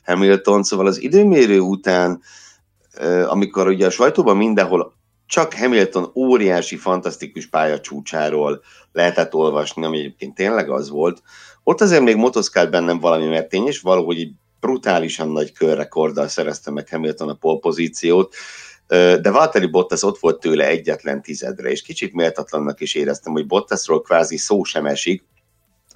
[0.06, 2.22] Hamilton, szóval az időmérő után,
[3.28, 4.94] amikor ugye a sajtóban mindenhol
[5.32, 11.22] csak Hamilton óriási, fantasztikus pályacsúcsáról lehetett olvasni, ami egyébként tényleg az volt.
[11.64, 16.72] Ott azért még motoszkált bennem valami, mert tény, és valahogy egy brutálisan nagy körrekorddal szerezte
[16.72, 18.36] meg Hamilton a polpozíciót,
[18.88, 24.02] de Valtteri Bottas ott volt tőle egyetlen tizedre, és kicsit méltatlannak is éreztem, hogy Bottasról
[24.02, 25.24] kvázi szó sem esik,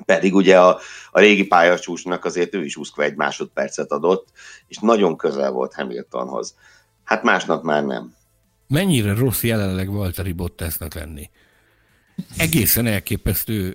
[0.05, 0.79] pedig ugye a,
[1.11, 4.27] a régi pályacsúcsnak azért ő is 21 másodpercet adott,
[4.67, 6.55] és nagyon közel volt Hamiltonhoz.
[7.03, 8.15] Hát másnap már nem
[8.67, 11.29] mennyire rossz jelenleg Valtteri Bottasnak lenni.
[12.37, 13.71] Egészen elképesztő,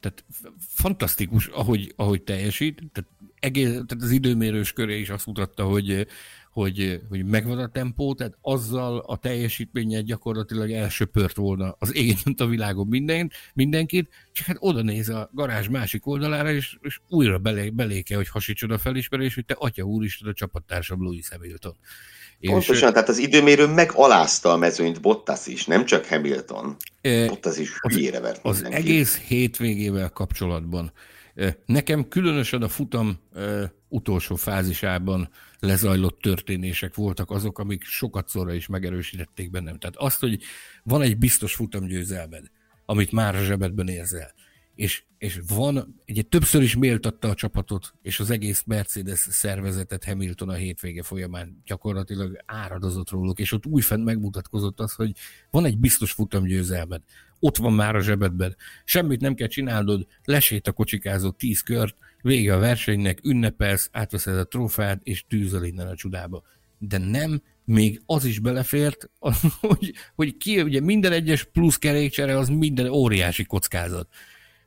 [0.00, 0.24] tehát
[0.58, 6.06] fantasztikus, ahogy, ahogy teljesít, tehát, egész, tehát az időmérős köré is azt mutatta, hogy,
[6.50, 12.46] hogy, hogy megvan a tempó, tehát azzal a teljesítménnyel gyakorlatilag elsöpört volna az égén a
[12.46, 17.70] világon minden, mindenkit, csak hát oda néz a garázs másik oldalára, és, és újra belé,
[17.70, 21.76] belé kell, hogy hasítsod a felismerés, hogy te atya úristen a csapattársam Louis Hamilton.
[22.40, 26.76] Pontosan, és, tehát az időmérő megalázta a mezőnyt Bottas is, nem csak Hamilton.
[27.00, 28.88] E, Bottas is hülyére vert Az mindenki.
[28.88, 30.92] egész hétvégével kapcsolatban
[31.66, 38.66] nekem különösen a futam e, utolsó fázisában lezajlott történések voltak azok, amik sokat szóra is
[38.66, 39.78] megerősítették bennem.
[39.78, 40.42] Tehát azt, hogy
[40.82, 42.44] van egy biztos futamgyőzelmed,
[42.84, 44.34] amit már a zsebedben érzel,
[44.80, 50.48] és, és van, ugye többször is méltatta a csapatot, és az egész Mercedes szervezetet Hamilton
[50.48, 51.62] a hétvége folyamán.
[51.64, 55.12] Gyakorlatilag áradozott róluk, és ott újfent megmutatkozott az, hogy
[55.50, 57.02] van egy biztos futamgyőzelmed,
[57.38, 62.54] ott van már a zsebedben, semmit nem kell csinálnod, lesét a kocsikázó tíz kört, vége
[62.54, 66.42] a versenynek, ünnepelsz, átveszed a trófát, és tűzöl innen a csudába.
[66.78, 69.10] De nem, még az is belefért,
[69.60, 74.08] hogy, hogy ki, ugye minden egyes plusz kerékcsere az minden óriási kockázat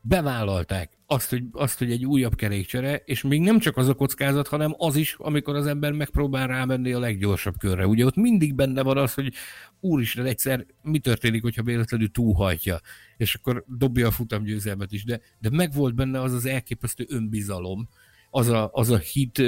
[0.05, 4.47] bevállalták azt hogy, azt, hogy egy újabb kerékcsere, és még nem csak az a kockázat,
[4.47, 7.87] hanem az is, amikor az ember megpróbál rámenni a leggyorsabb körre.
[7.87, 9.33] Ugye ott mindig benne van az, hogy
[9.79, 12.79] úristen, egyszer mi történik, hogyha véletlenül túlhajtja,
[13.17, 17.89] és akkor dobja a futamgyőzelmet is, de, de megvolt benne az az elképesztő önbizalom,
[18.29, 19.41] az a, az a hit,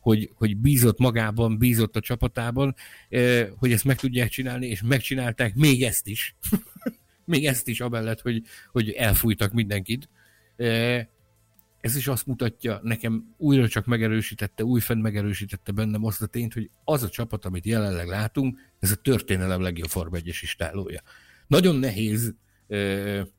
[0.00, 2.74] hogy, hogy bízott magában, bízott a csapatában,
[3.56, 6.36] hogy ezt meg tudják csinálni, és megcsinálták még ezt is.
[7.26, 10.08] még ezt is amellett, hogy, hogy elfújtak mindenkit.
[11.80, 16.70] Ez is azt mutatja, nekem újra csak megerősítette, újfent megerősítette bennem azt a tényt, hogy
[16.84, 21.00] az a csapat, amit jelenleg látunk, ez a történelem legjobb Form 1 istálója.
[21.46, 22.34] Nagyon nehéz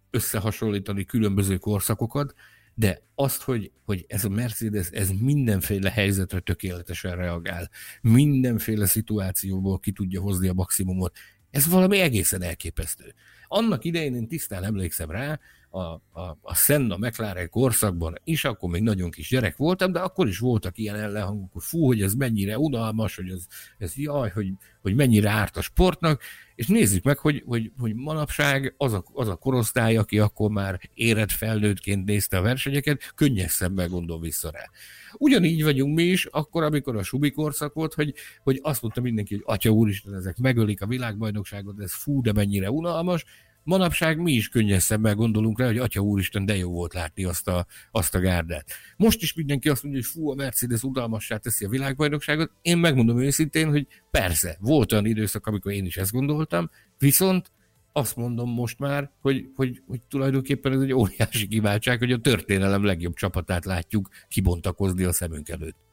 [0.10, 2.34] összehasonlítani különböző korszakokat,
[2.74, 7.70] de azt, hogy, hogy ez a Mercedes, ez mindenféle helyzetre tökéletesen reagál,
[8.02, 11.18] mindenféle szituációból ki tudja hozni a maximumot,
[11.52, 13.14] ez valami egészen elképesztő.
[13.48, 15.80] Annak idején én tisztán emlékszem rá, a,
[16.12, 20.40] a, a Senna McLaren korszakban is, akkor még nagyon kis gyerek voltam, de akkor is
[20.40, 23.46] voltak ilyen ellenhangok, hogy fú, hogy ez mennyire unalmas, hogy ez,
[23.78, 24.52] ez jaj, hogy,
[24.82, 26.22] hogy mennyire árt a sportnak,
[26.56, 30.80] és nézzük meg, hogy, hogy, hogy manapság az a, az a korosztály, aki akkor már
[30.94, 34.70] érett felnőttként nézte a versenyeket, könnyes szemmel gondol vissza rá.
[35.14, 39.34] Ugyanígy vagyunk mi is, akkor, amikor a Subi korszak volt, hogy, hogy azt mondta mindenki,
[39.34, 43.26] hogy atya úristen, ezek megölik a világbajnokságot, ez fú, de mennyire unalmas,
[43.68, 47.48] manapság mi is könnyes szemmel gondolunk rá, hogy atya úristen, de jó volt látni azt
[47.48, 48.72] a, azt a gárdát.
[48.98, 52.52] Most is mindenki azt mondja, hogy fú, a Mercedes udalmassá teszi a világbajnokságot.
[52.62, 57.52] Én megmondom őszintén, hogy persze, volt olyan időszak, amikor én is ezt gondoltam, viszont
[57.92, 62.84] azt mondom most már, hogy, hogy, hogy tulajdonképpen ez egy óriási kiváltság, hogy a történelem
[62.84, 65.87] legjobb csapatát látjuk kibontakozni a szemünk előtt.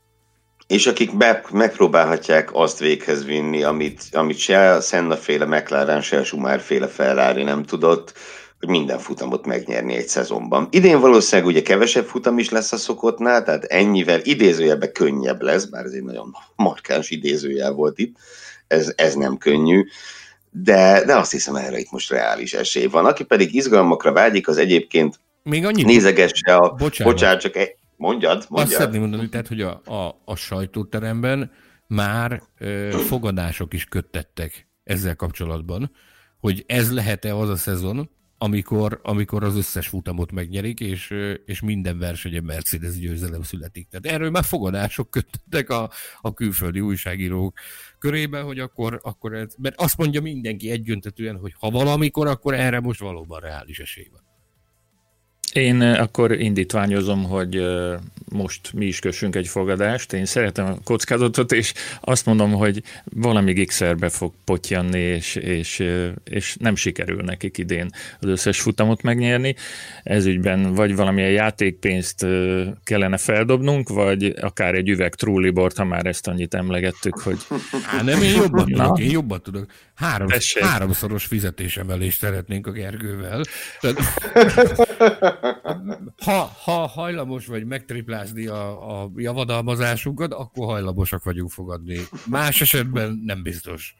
[0.67, 6.19] És akik be, megpróbálhatják azt véghez vinni, amit, amit se a Senna féle McLaren, se
[6.19, 8.13] a Schumacher féle Ferrari nem tudott,
[8.59, 10.69] hogy minden futamot megnyerni egy szezonban.
[10.71, 15.85] Idén valószínűleg ugye kevesebb futam is lesz a szokottnál, tehát ennyivel idézőjelben könnyebb lesz, bár
[15.85, 18.17] ez egy nagyon markáns idézőjel volt itt,
[18.67, 19.85] ez, ez nem könnyű,
[20.51, 23.07] de, de azt hiszem erre itt most reális esély van.
[23.07, 26.71] Aki pedig izgalmakra vágyik, az egyébként még annyit, nézegesse a...
[26.71, 28.61] Bocsánat, bocsánat csak egy, Mondjad, mondjad.
[28.61, 31.51] Azt szeretném mondani, tehát, hogy a, a, a sajtóteremben
[31.87, 35.91] már ö, fogadások is köttettek ezzel kapcsolatban,
[36.41, 41.99] hogy ez lehet-e az a szezon, amikor, amikor az összes futamot megnyerik, és, és minden
[41.99, 43.89] versenyen Mercedes győzelem születik.
[43.89, 47.59] Tehát erről már fogadások kötöttek a, a külföldi újságírók
[47.99, 52.81] körében, hogy akkor, akkor ez, mert azt mondja mindenki egyöntetően, hogy ha valamikor, akkor erre
[52.81, 54.24] most valóban reális esély van.
[55.55, 57.65] Én akkor indítványozom, hogy
[58.29, 60.13] most mi is kössünk egy fogadást.
[60.13, 65.85] Én szeretem a kockázatot, és azt mondom, hogy valami gigsszerbe fog potyanni, és, és,
[66.25, 67.91] és nem sikerül nekik idén
[68.21, 69.55] az összes futamot megnyerni.
[70.03, 72.27] Ez ügyben vagy valamilyen játékpénzt
[72.85, 77.39] kellene feldobnunk, vagy akár egy üveg trúlibort, ha már ezt annyit emlegettük, hogy...
[77.83, 79.67] Há, nem, én jobban tudok, én jobban tudok.
[79.95, 80.29] Három,
[80.61, 83.43] háromszoros fizetésemelést szeretnénk a Gergővel.
[83.81, 83.97] Tehát,
[86.25, 92.01] ha, ha hajlamos vagy megtriplázni a, a javadalmazásunkat, akkor hajlamosak vagyunk fogadni.
[92.27, 93.95] Más esetben nem biztos.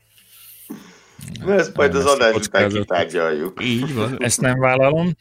[1.45, 3.65] Na, ezt majd az adás után kitárgyaljuk.
[3.65, 4.17] Így van.
[4.19, 5.17] Ezt nem vállalom.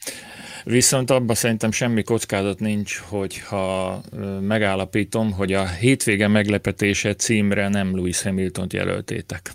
[0.64, 4.00] Viszont abban szerintem semmi kockázat nincs, hogyha
[4.40, 9.52] megállapítom, hogy a hétvége meglepetése címre nem Louis Hamilton-t jelöltétek.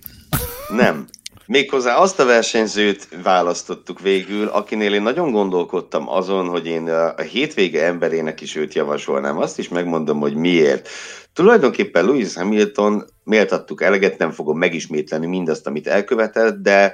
[0.70, 1.08] Nem.
[1.46, 7.86] Méghozzá azt a versenyzőt választottuk végül, akinél én nagyon gondolkodtam azon, hogy én a hétvége
[7.86, 9.38] emberének is őt javasolnám.
[9.38, 10.90] Azt is megmondom, hogy miért.
[11.34, 16.94] Tulajdonképpen Louis Hamilton méltattuk eleget, nem fogom megismétleni mindazt, amit elkövetett, de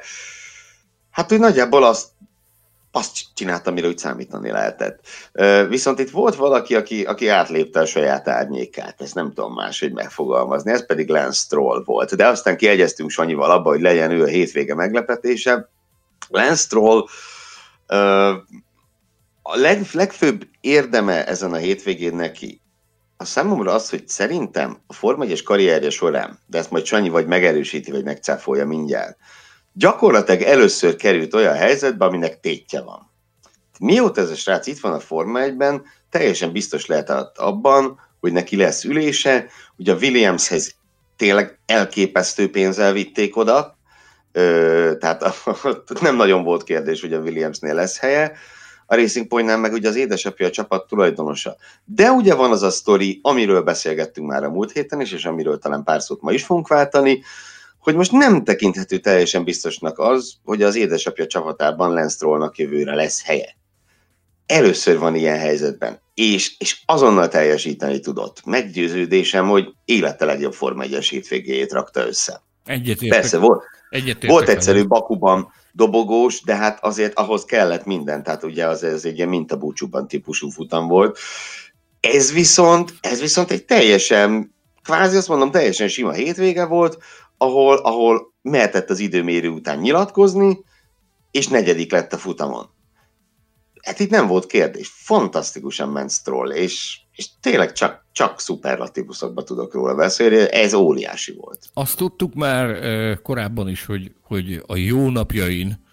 [1.11, 2.07] hát úgy nagyjából azt
[2.95, 4.99] azt csináltam, amire úgy számítani lehetett.
[5.69, 10.71] Viszont itt volt valaki, aki, aki átlépte a saját árnyékát, ezt nem tudom máshogy megfogalmazni,
[10.71, 12.15] ez pedig Lance Stroll volt.
[12.15, 15.69] De aztán kiegyeztünk Sanyival abba, hogy legyen ő a hétvége meglepetése.
[16.29, 17.05] Lance Stroll
[19.41, 22.61] a leg, legfőbb érdeme ezen a hétvégén neki
[23.17, 27.27] a számomra az, hogy szerintem a Forma 1 karrierje során, de ezt majd Sanyi vagy
[27.27, 29.17] megerősíti, vagy megcáfolja mindjárt,
[29.77, 33.11] gyakorlatilag először került olyan helyzetbe, aminek tétje van.
[33.79, 38.55] Mióta ez a srác itt van a Forma 1-ben, teljesen biztos lehet abban, hogy neki
[38.55, 40.75] lesz ülése, ugye a Williamshez
[41.15, 43.77] tényleg elképesztő pénzzel vitték oda,
[44.31, 45.23] ö, tehát
[46.01, 48.31] nem nagyon volt kérdés, hogy a Williamsnél lesz helye,
[48.85, 51.55] a Racing Point-nál meg ugye az édesapja a csapat tulajdonosa.
[51.85, 55.57] De ugye van az a sztori, amiről beszélgettünk már a múlt héten is, és amiről
[55.57, 57.23] talán pár szót ma is fogunk váltani,
[57.85, 63.23] hogy most nem tekinthető teljesen biztosnak az, hogy az édesapja csapatában Lance Strollnak jövőre lesz
[63.23, 63.55] helye.
[64.45, 68.45] Először van ilyen helyzetben, és, és azonnal teljesíteni tudott.
[68.45, 72.41] Meggyőződésem, hogy élete legjobb Forma 1-es hétvégéjét rakta össze.
[72.65, 73.19] Egyetértek.
[73.19, 78.67] Persze, volt, Egyetértek volt egyszerű Bakuban dobogós, de hát azért ahhoz kellett minden, tehát ugye
[78.67, 81.17] az ez egy ilyen mintabúcsúban típusú futam volt.
[81.99, 86.97] Ez viszont, ez viszont egy teljesen, kvázi azt mondom, teljesen sima hétvége volt,
[87.37, 90.63] ahol, ahol mehetett az időmérő után nyilatkozni,
[91.31, 92.69] és negyedik lett a futamon.
[93.81, 94.91] Hát itt nem volt kérdés.
[94.93, 101.69] Fantasztikusan ment Stroll, és, és tényleg csak, csak szuperlatívuszokba tudok róla beszélni, ez óriási volt.
[101.73, 102.79] Azt tudtuk már
[103.21, 105.84] korábban is, hogy, hogy a jó napjain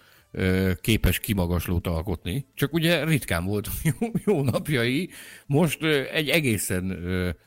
[0.81, 3.69] képes kimagaslót alkotni, csak ugye ritkán volt
[4.01, 5.11] jó, jó napjai,
[5.47, 6.99] most egy egészen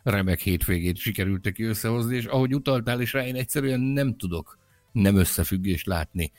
[0.03, 4.57] remek hétvégét sikerült ki összehozni, és ahogy utaltál is rá, én egyszerűen nem tudok
[4.91, 6.31] nem összefüggést látni.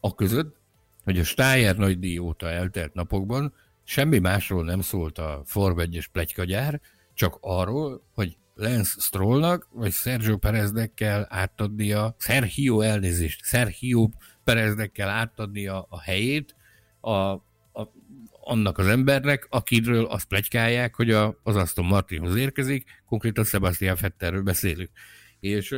[0.00, 0.56] A között,
[1.04, 6.80] hogy a Steyer nagydíj óta eltelt napokban semmi másról nem szólt a Form 1-es plegykagyár,
[7.14, 14.08] csak arról, hogy Lance Strollnak, vagy Sergio Pereznek kell átadnia, Sergio elnézést, Sergio
[14.54, 16.54] Pereznek kell átadni a, a helyét
[17.00, 17.42] a, a,
[18.30, 24.42] annak az embernek, akiről azt plegykálják, hogy a, az Aston Martinhoz érkezik, konkrétan Sebastian Fetterről
[24.42, 24.90] beszélünk.
[25.40, 25.76] És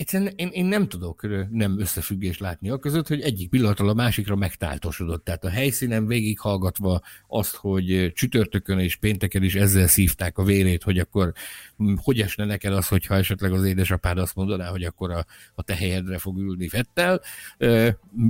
[0.00, 4.36] egyszerűen én, én nem tudok nem összefüggést látni a között, hogy egyik pillanatról a másikra
[4.36, 5.24] megtáltosodott.
[5.24, 10.98] Tehát a helyszínen végighallgatva azt, hogy csütörtökön és pénteken is ezzel szívták a vérét, hogy
[10.98, 11.32] akkor
[11.76, 15.62] hm, hogy esne neked az, hogyha esetleg az édesapád azt mondaná, hogy akkor a, a
[15.62, 17.20] te helyedre fog ülni Fettel.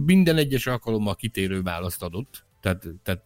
[0.04, 3.22] Minden egyes alkalommal kitérő választ adott, tehát, tehát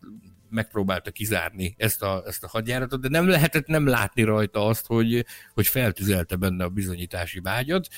[0.51, 5.27] megpróbálta kizárni ezt a, ezt a hadjáratot, de nem lehetett nem látni rajta azt, hogy,
[5.55, 7.89] hogy feltüzelte benne a bizonyítási vágyat,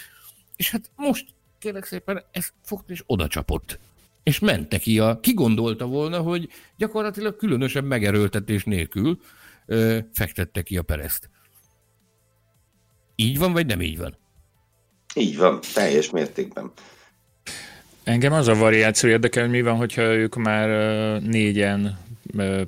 [0.56, 1.26] és hát most
[1.58, 3.78] kérlek szépen ez fogta és oda csapott.
[4.22, 5.20] És mente ki a...
[5.20, 9.20] Ki gondolta volna, hogy gyakorlatilag különösebb megerőltetés nélkül
[9.66, 11.30] ö, fektette ki a pereszt.
[13.14, 14.16] Így van, vagy nem így van?
[15.14, 16.72] Így van, teljes mértékben.
[18.04, 20.68] Engem az a variáció érdekel, hogy mi van, hogyha ők már
[21.22, 21.98] négyen,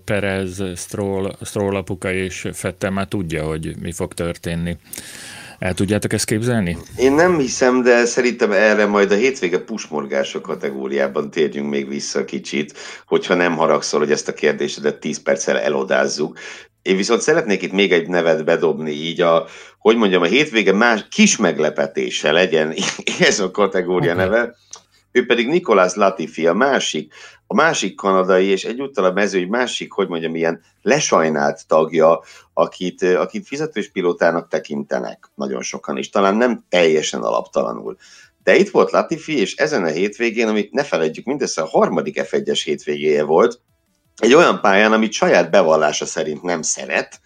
[0.05, 4.76] Perez, Stroll, Stroll apuka és Fettel már tudja, hogy mi fog történni.
[5.59, 6.76] El tudjátok ezt képzelni?
[6.96, 12.78] Én nem hiszem, de szerintem erre majd a hétvége pusmorgása kategóriában térjünk még vissza kicsit,
[13.06, 16.38] hogyha nem haragszol, hogy ezt a kérdésedet 10 perccel elodázzuk.
[16.82, 19.46] Én viszont szeretnék itt még egy nevet bedobni, így a,
[19.78, 22.74] hogy mondjam, a hétvége más kis meglepetése legyen
[23.28, 24.24] ez a kategória okay.
[24.24, 24.56] neve.
[25.12, 27.12] Ő pedig Nikolás Latifi, a másik,
[27.51, 32.22] a másik kanadai, és egyúttal a mező egy másik, hogy mondjam, ilyen lesajnált tagja,
[32.53, 37.96] akit, akit fizetős pilótának tekintenek nagyon sokan, és talán nem teljesen alaptalanul.
[38.42, 42.61] De itt volt Latifi, és ezen a hétvégén, amit ne felejtjük, mindössze a harmadik F1-es
[42.64, 43.61] hétvégéje volt,
[44.16, 47.20] egy olyan pályán, amit saját bevallása szerint nem szeret,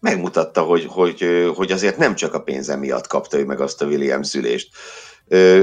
[0.00, 3.86] megmutatta, hogy, hogy, hogy azért nem csak a pénze miatt kapta ő meg azt a
[3.86, 4.68] Williams ülést.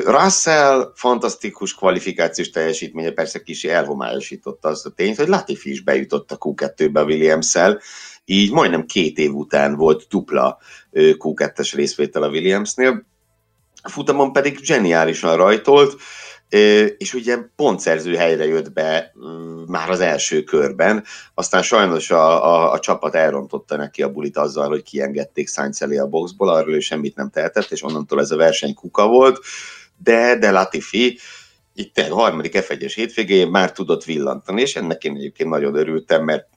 [0.05, 6.37] Russell fantasztikus kvalifikációs teljesítménye persze kicsi elhomályosította azt a tényt, hogy Latifi is bejutott a
[6.37, 7.81] Q2-be a Williams-szel,
[8.25, 10.57] így majdnem két év után volt dupla
[10.93, 13.05] Q2-es részvétel a Williamsnél.
[13.81, 16.01] A futamon pedig zseniálisan rajtolt,
[16.97, 19.13] és ugye pontszerző helyre jött be
[19.67, 21.03] már az első körben,
[21.33, 25.97] aztán sajnos a, a, a csapat elrontotta neki a bulit azzal, hogy kiengedték Sainz elé
[25.97, 29.39] a boxból, arról ő semmit nem tehetett, és onnantól ez a verseny kuka volt,
[30.03, 31.19] de, de Latifi
[31.73, 36.47] itt a harmadik F1-es hétvégén már tudott villantani, és ennek én egyébként nagyon örültem, mert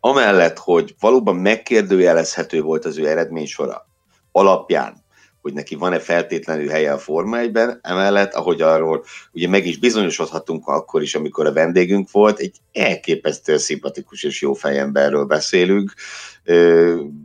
[0.00, 3.86] amellett, hogy valóban megkérdőjelezhető volt az ő eredménysora
[4.32, 4.99] alapján,
[5.42, 10.66] hogy neki van-e feltétlenül helye a Forma 1-ben, emellett, ahogy arról ugye meg is bizonyosodhatunk
[10.66, 15.94] akkor is, amikor a vendégünk volt, egy elképesztően szimpatikus és jó fejemberről beszélünk,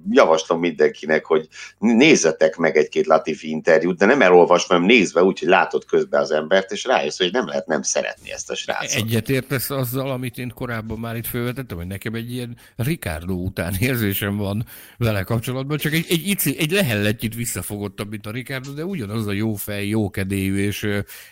[0.09, 1.47] javaslom mindenkinek, hogy
[1.77, 6.31] nézzetek meg egy-két Latifi interjút, de nem elolvasva, hanem nézve úgy, hogy látod közben az
[6.31, 9.01] embert, és rájössz, hogy nem lehet nem szeretni ezt a srácot.
[9.01, 14.37] Egyetértesz azzal, amit én korábban már itt felvetettem, hogy nekem egy ilyen Ricardo után érzésem
[14.37, 14.65] van
[14.97, 19.31] vele kapcsolatban, csak egy, egy, egy, egy lehelletjét visszafogottabb, mint a Ricardo, de ugyanaz a
[19.31, 20.87] jó fej, jó kedélyű és,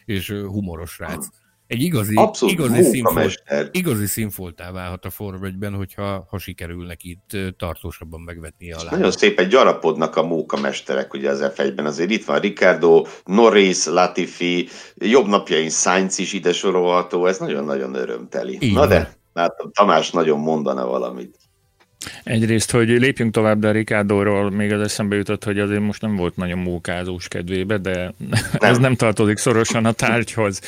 [0.06, 1.28] és humoros srác.
[1.68, 7.38] Egy igazi, Abszolút igazi, színfolt, igazi színfoltá válhat a Form 1 hogyha ha sikerülnek itt
[7.58, 11.86] tartósabban megvetni a Nagyon szépen gyarapodnak a mókamesterek ugye az F1-ben.
[11.86, 18.58] Azért itt van Ricardo, Norris, Latifi, jobb napjain Sainz is ide sorolható, ez nagyon-nagyon örömteli.
[18.60, 21.38] Így Na de, látom, Tamás nagyon mondana valamit.
[22.24, 26.36] Egyrészt, hogy lépjünk tovább, de Ricardóról még az eszembe jutott, hogy azért most nem volt
[26.36, 28.42] nagyon mókázós kedvébe, de nem.
[28.70, 30.62] ez nem tartozik szorosan a tárgyhoz.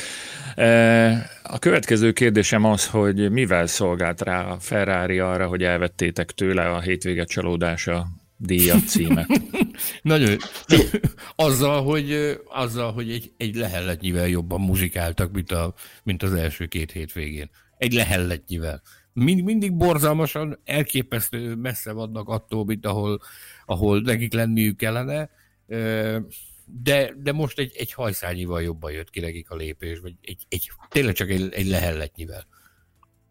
[1.42, 6.80] A következő kérdésem az, hogy mivel szolgált rá a Ferrari arra, hogy elvettétek tőle a
[6.80, 9.26] hétvége csalódása díjat címet.
[10.02, 10.36] Nagyon.
[11.36, 16.92] Azzal, hogy, azzal, hogy egy, egy lehelletnyivel jobban muzsikáltak, mint, a, mint az első két
[16.92, 17.50] hétvégén.
[17.78, 18.82] Egy lehelletnyivel
[19.16, 23.20] mind, mindig borzalmasan, elképesztő messze vannak attól, mint ahol,
[23.66, 25.30] ahol nekik lenniük kellene,
[26.66, 30.70] de, de most egy, egy hajszányival jobban jött ki nekik a lépés, vagy egy, egy,
[30.88, 32.46] tényleg csak egy, egy lehelletnyivel.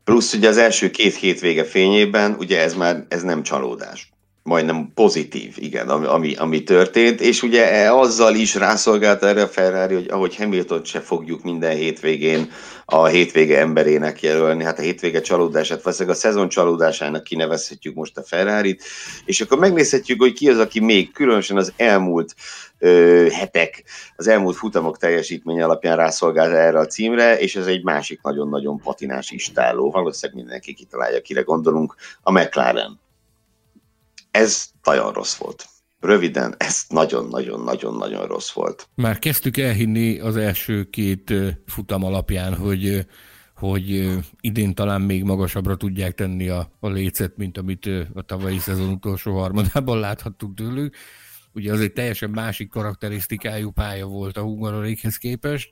[0.04, 4.15] Plusz ugye az első két hétvége fényében, ugye ez már ez nem csalódás
[4.46, 9.48] majdnem pozitív, igen, ami, ami, ami történt, és ugye e, azzal is rászolgált erre a
[9.48, 12.52] Ferrari, hogy ahogy Hamilton se fogjuk minden hétvégén
[12.86, 18.24] a hétvége emberének jelölni, hát a hétvége csalódását, valószínűleg a szezon csalódásának kinevezhetjük most a
[18.24, 18.84] Ferrari-t,
[19.26, 22.36] és akkor megnézhetjük, hogy ki az, aki még különösen az elmúlt
[22.80, 23.84] ö, hetek,
[24.16, 29.32] az elmúlt futamok teljesítmény alapján rászolgált erre a címre, és ez egy másik nagyon-nagyon patinás
[29.32, 29.92] istáló.
[29.92, 33.04] Valószínűleg mindenki kitalálja, kire gondolunk, a McLaren
[34.36, 35.66] ez nagyon rossz volt.
[36.00, 38.90] Röviden, ez nagyon-nagyon-nagyon-nagyon rossz volt.
[38.96, 41.34] Már kezdtük elhinni az első két
[41.66, 43.06] futam alapján, hogy
[43.56, 44.10] hogy
[44.40, 49.40] idén talán még magasabbra tudják tenni a, a lécet, mint amit a tavalyi szezon utolsó
[49.40, 50.96] harmadában láthattuk tőlük.
[51.56, 55.70] Ugye az egy teljesen másik karakterisztikájú pálya volt a Hungarorékhez képest.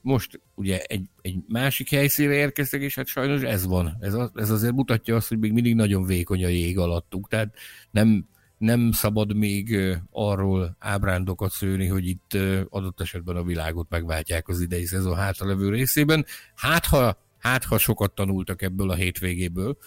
[0.00, 3.96] Most ugye egy, egy másik helyszínre érkeztek, és hát sajnos ez van.
[4.00, 7.28] Ez, az, ez azért mutatja azt, hogy még mindig nagyon vékony a jég alattuk.
[7.28, 7.54] Tehát
[7.90, 8.28] nem,
[8.58, 9.78] nem szabad még
[10.10, 12.38] arról ábrándokat szőni, hogy itt
[12.68, 16.24] adott esetben a világot megváltják az idei szezon hátralevő részében.
[16.54, 19.78] Hát ha, hát, ha sokat tanultak ebből a hétvégéből,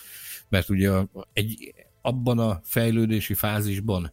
[0.49, 0.91] mert ugye
[1.33, 4.11] egy, abban a fejlődési fázisban,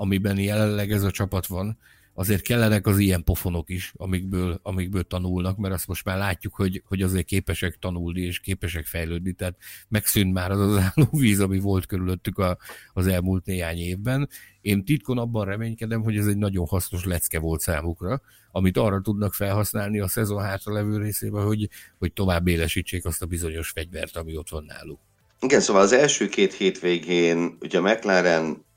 [0.00, 1.78] amiben jelenleg ez a csapat van,
[2.14, 6.82] azért kellenek az ilyen pofonok is, amikből, amikből tanulnak, mert azt most már látjuk, hogy,
[6.86, 9.56] hogy azért képesek tanulni és képesek fejlődni, tehát
[9.88, 12.58] megszűnt már az az víz, ami volt körülöttük a,
[12.92, 14.28] az elmúlt néhány évben.
[14.60, 18.20] Én titkon abban reménykedem, hogy ez egy nagyon hasznos lecke volt számukra,
[18.52, 23.26] amit arra tudnak felhasználni a szezon hátra levő részében, hogy, hogy tovább élesítsék azt a
[23.26, 25.00] bizonyos fegyvert, ami ott van náluk.
[25.40, 28.68] Igen, szóval az első két hétvégén ugye a McLaren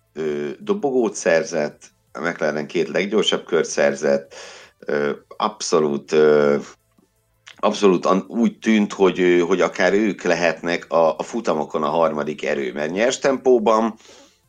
[0.60, 4.36] dobogót szerzett, a McLaren két leggyorsabb kört szerzett,
[5.28, 6.16] abszolút
[7.64, 12.92] abszolút úgy tűnt, hogy, hogy akár ők lehetnek a, a futamokon a harmadik erő, mert
[12.92, 13.96] nyers tempóban,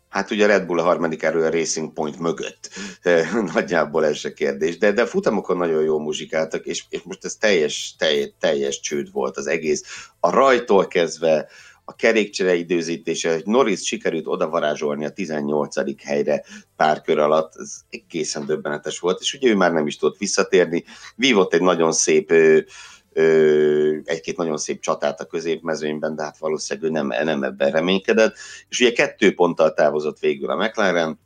[0.08, 2.70] hát ugye a Red Bull a harmadik erő a Racing Point mögött,
[3.54, 7.34] nagyjából ez se kérdés, de, de a futamokon nagyon jól muzsikáltak, és, és most ez
[7.34, 9.82] teljes, teljes, teljes csőd volt az egész,
[10.20, 11.48] a rajtól kezdve,
[11.84, 16.02] a kerékcsere időzítése, hogy Norris sikerült odavarázsolni a 18.
[16.04, 16.44] helyre
[16.76, 20.84] pár kör alatt, ez egészen döbbenetes volt, és ugye ő már nem is tudott visszatérni,
[21.16, 22.32] vívott egy nagyon szép
[24.04, 28.36] egy-két nagyon szép csatát a középmezőnyben, de hát valószínűleg ő nem, nem ebben reménykedett.
[28.68, 31.18] És ugye kettő ponttal távozott végül a McLaren,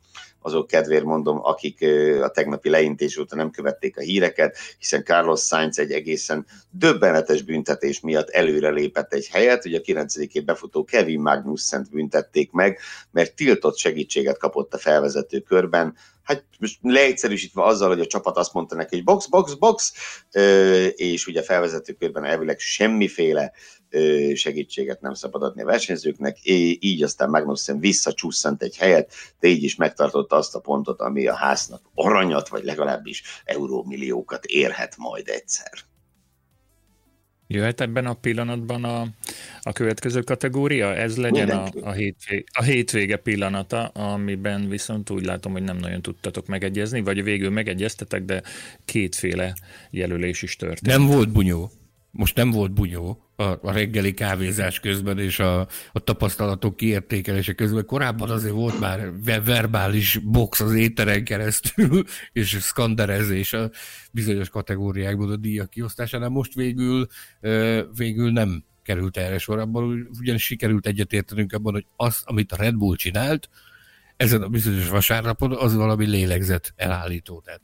[0.49, 1.85] azok kedvéért mondom, akik
[2.21, 7.99] a tegnapi leintés óta nem követték a híreket, hiszen Carlos Sainz egy egészen döbbenetes büntetés
[7.99, 12.79] miatt előre lépett egy helyet, ugye a 9 befutó Kevin Magnussen büntették meg,
[13.11, 15.95] mert tiltott segítséget kapott a felvezető körben,
[16.29, 19.93] hát most leegyszerűsítve azzal, hogy a csapat azt mondta neki, hogy box, box, box,
[20.95, 23.51] és ugye felvezető körben elvileg semmiféle
[24.33, 26.37] segítséget nem szabad adni a versenyzőknek,
[26.79, 31.35] így aztán Magnussen visszacsúszant egy helyet, de így is megtartotta azt a pontot, ami a
[31.35, 35.88] háznak aranyat, vagy legalábbis eurómilliókat érhet majd egyszer.
[37.51, 39.07] Jöhet ebben a pillanatban a,
[39.61, 40.95] a következő kategória?
[40.95, 46.01] Ez legyen a, a, hétvége, a hétvége pillanata, amiben viszont úgy látom, hogy nem nagyon
[46.01, 48.41] tudtatok megegyezni, vagy végül megegyeztetek, de
[48.85, 49.53] kétféle
[49.89, 50.97] jelölés is történt.
[50.97, 51.71] Nem volt bunyó
[52.11, 55.59] most nem volt bunyó a, a reggeli kávézás közben és a,
[55.91, 57.85] a tapasztalatok kiértékelése közben.
[57.85, 59.11] Korábban azért volt már
[59.45, 63.69] verbális box az éteren keresztül, és szkanderezés a
[64.11, 66.29] bizonyos kategóriákban a díjak kiosztásánál.
[66.29, 67.07] Most végül,
[67.95, 69.59] végül nem került erre sor.
[69.59, 73.49] Abban ugyanis sikerült egyetértenünk abban, hogy az, amit a Red Bull csinált,
[74.17, 77.41] ezen a bizonyos vasárnapon, az valami lélegzet elállító.
[77.45, 77.61] Tehát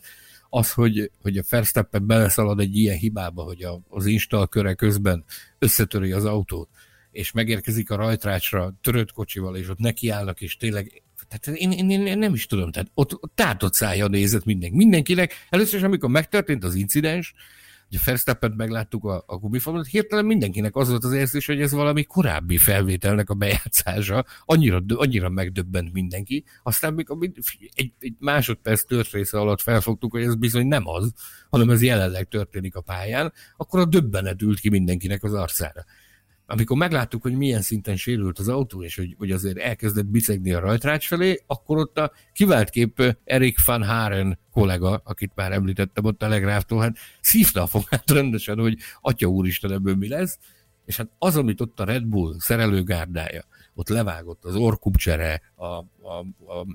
[0.49, 5.23] az, hogy, hogy a Verstappen beleszalad egy ilyen hibába, hogy a, az install köre közben
[5.59, 6.69] összetöri az autót,
[7.11, 12.17] és megérkezik a rajtrácsra törött kocsival, és ott nekiállnak, és tényleg tehát én, én, én,
[12.17, 14.75] nem is tudom, tehát ott, ott tátott szája nézett mindenki.
[14.75, 17.33] Mindenkinek, először is, amikor megtörtént az incidens,
[17.95, 22.03] Ugye verstappen megláttuk a, a gumifalon, hirtelen mindenkinek az volt az érzés, hogy ez valami
[22.03, 27.07] korábbi felvételnek a bejátszása, annyira, annyira megdöbbent mindenki, aztán még
[27.73, 31.13] egy, egy másodperc tört része alatt felfogtuk, hogy ez bizony nem az,
[31.49, 35.85] hanem ez jelenleg történik a pályán, akkor a döbbenet ült ki mindenkinek az arcára
[36.47, 40.59] amikor megláttuk, hogy milyen szinten sérült az autó, és hogy, hogy azért elkezdett bicegni a
[40.59, 46.23] rajtrács felé, akkor ott a kivált kép Erik van Haren kollega, akit már említettem ott
[46.23, 50.39] a legráftól, hát szívta a fogát rendesen, hogy atya úristen ebből mi lesz,
[50.85, 53.43] és hát az, amit ott a Red Bull szerelőgárdája,
[53.73, 56.65] ott levágott az orkupcsere, a, a, a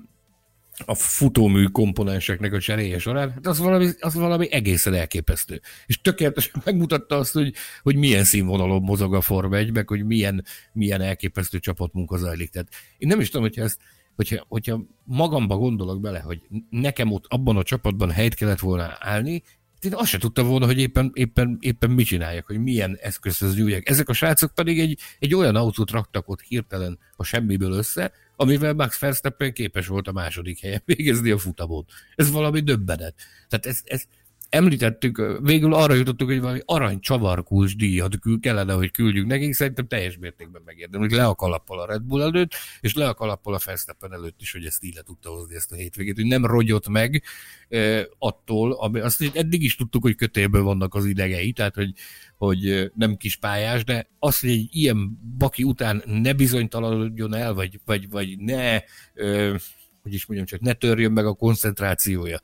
[0.85, 5.61] a futómű komponenseknek a cseréje során, hát az valami, az valami egészen elképesztő.
[5.85, 10.45] És tökéletesen megmutatta azt, hogy, hogy milyen színvonalon mozog a Forma 1, meg hogy milyen,
[10.73, 12.49] milyen elképesztő csapatmunka zajlik.
[12.49, 13.77] Tehát én nem is tudom, hogyha ezt
[14.15, 19.43] hogyha, hogyha magamba gondolok bele, hogy nekem ott abban a csapatban helyt kellett volna állni,
[19.85, 23.89] én azt sem tudtam volna, hogy éppen, éppen, éppen mit csináljak, hogy milyen eszközhöz nyúljak.
[23.89, 28.73] Ezek a srácok pedig egy, egy olyan autót raktak ott hirtelen a semmiből össze, amivel
[28.73, 31.91] Max Verstappen képes volt a második helyen végezni a futamot.
[32.15, 33.15] Ez valami döbbenet.
[33.49, 34.03] Tehát ez, ez,
[34.51, 40.17] említettük, végül arra jutottuk, hogy valami arany csavarkulcs díjat kellene, hogy küldjük nekik, szerintem teljes
[40.17, 44.13] mértékben hogy Le a kalappal a Red Bull előtt, és le a kalappal a Verstappen
[44.13, 47.23] előtt is, hogy ezt így le tudta hozni ezt a hétvégét, hogy nem rogyott meg
[47.69, 51.93] eh, attól, ami azt eddig is tudtuk, hogy kötélből vannak az idegei, tehát hogy,
[52.37, 57.79] hogy nem kis pályás, de az, hogy egy ilyen baki után ne bizonytalanodjon el, vagy,
[57.85, 58.79] vagy, vagy ne,
[59.13, 59.55] eh,
[60.01, 62.39] hogy is mondjam, csak ne törjön meg a koncentrációja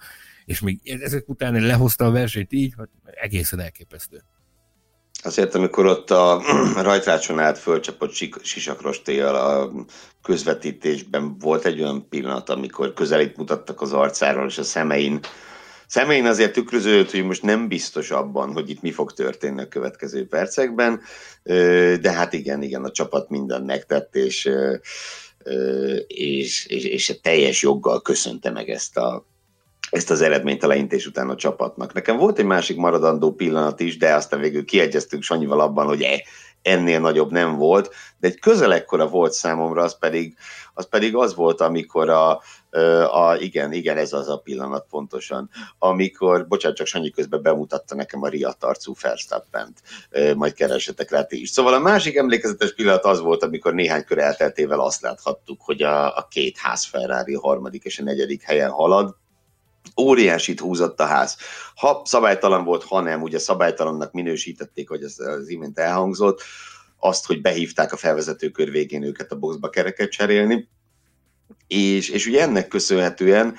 [0.47, 4.23] és még ezek után lehozta a versenyt így, hogy egészen elképesztő.
[5.23, 6.41] Azért, amikor ott a
[6.81, 9.71] rajtrácson át fölcsapott sisakrostéjjal a
[10.21, 15.19] közvetítésben volt egy olyan pillanat, amikor közelít mutattak az arcáról, és a szemein
[15.87, 20.27] szemein azért tükröződött, hogy most nem biztos abban, hogy itt mi fog történni a következő
[20.27, 21.01] percekben,
[22.01, 24.49] de hát igen, igen, a csapat minden megtett, és,
[26.07, 29.25] és, és, és teljes joggal köszönte meg ezt a,
[29.89, 31.93] ezt az eredményt a leintés után a csapatnak.
[31.93, 36.23] Nekem volt egy másik maradandó pillanat is, de aztán végül kiegyeztünk Sanyival abban, hogy e,
[36.61, 40.37] ennél nagyobb nem volt, de egy közel ekkora volt számomra, az pedig
[40.73, 42.41] az, pedig az volt, amikor a
[43.11, 48.23] A, igen, igen, ez az a pillanat pontosan, amikor, bocsánat, csak Sanyi közben bemutatta nekem
[48.23, 48.93] a riadt arcú
[50.35, 51.49] majd keresetek rá is.
[51.49, 56.17] Szóval a másik emlékezetes pillanat az volt, amikor néhány kör elteltével azt láthattuk, hogy a,
[56.17, 59.15] a két ház Ferrari a harmadik és a negyedik helyen halad,
[60.01, 61.37] óriásit húzott a ház.
[61.75, 66.43] Ha szabálytalan volt, ha nem, ugye szabálytalannak minősítették, hogy ez az imént elhangzott,
[66.99, 70.69] azt, hogy behívták a felvezető kör végén őket a boxba kereket cserélni,
[71.67, 73.55] és, és ugye ennek köszönhetően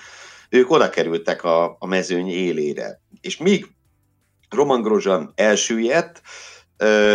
[0.49, 3.01] ők oda kerültek a, a mezőny élére.
[3.21, 3.67] És míg
[4.51, 6.23] Roman Grosjean elsüllyedt,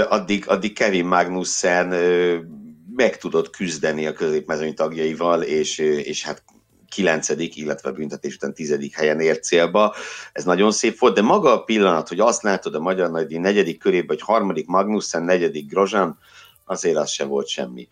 [0.10, 1.88] addig, addig Kevin Magnussen
[2.96, 6.44] meg tudott küzdeni a középmezőny tagjaival, és, és hát
[6.94, 9.96] kilencedik, illetve büntetés után tizedik helyen ért célba.
[10.34, 13.80] Ez nagyon szép volt, de maga a pillanat, hogy azt látod a Magyar Nagydíj negyedik
[13.80, 16.18] körében, hogy harmadik Magnussen, negyedik Grozsán,
[16.66, 17.88] azért az se volt semmi.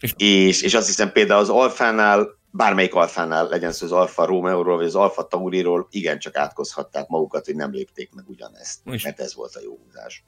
[0.00, 4.76] És, és, és azt hiszem például az Alfánál, bármelyik Alfánál legyen szó az Alfa Romeo-ról,
[4.76, 9.34] vagy az Alfa Tauriról, igencsak átkozhatták magukat, hogy nem lépték meg ugyanezt, és mert ez
[9.34, 10.24] volt a jó húzás.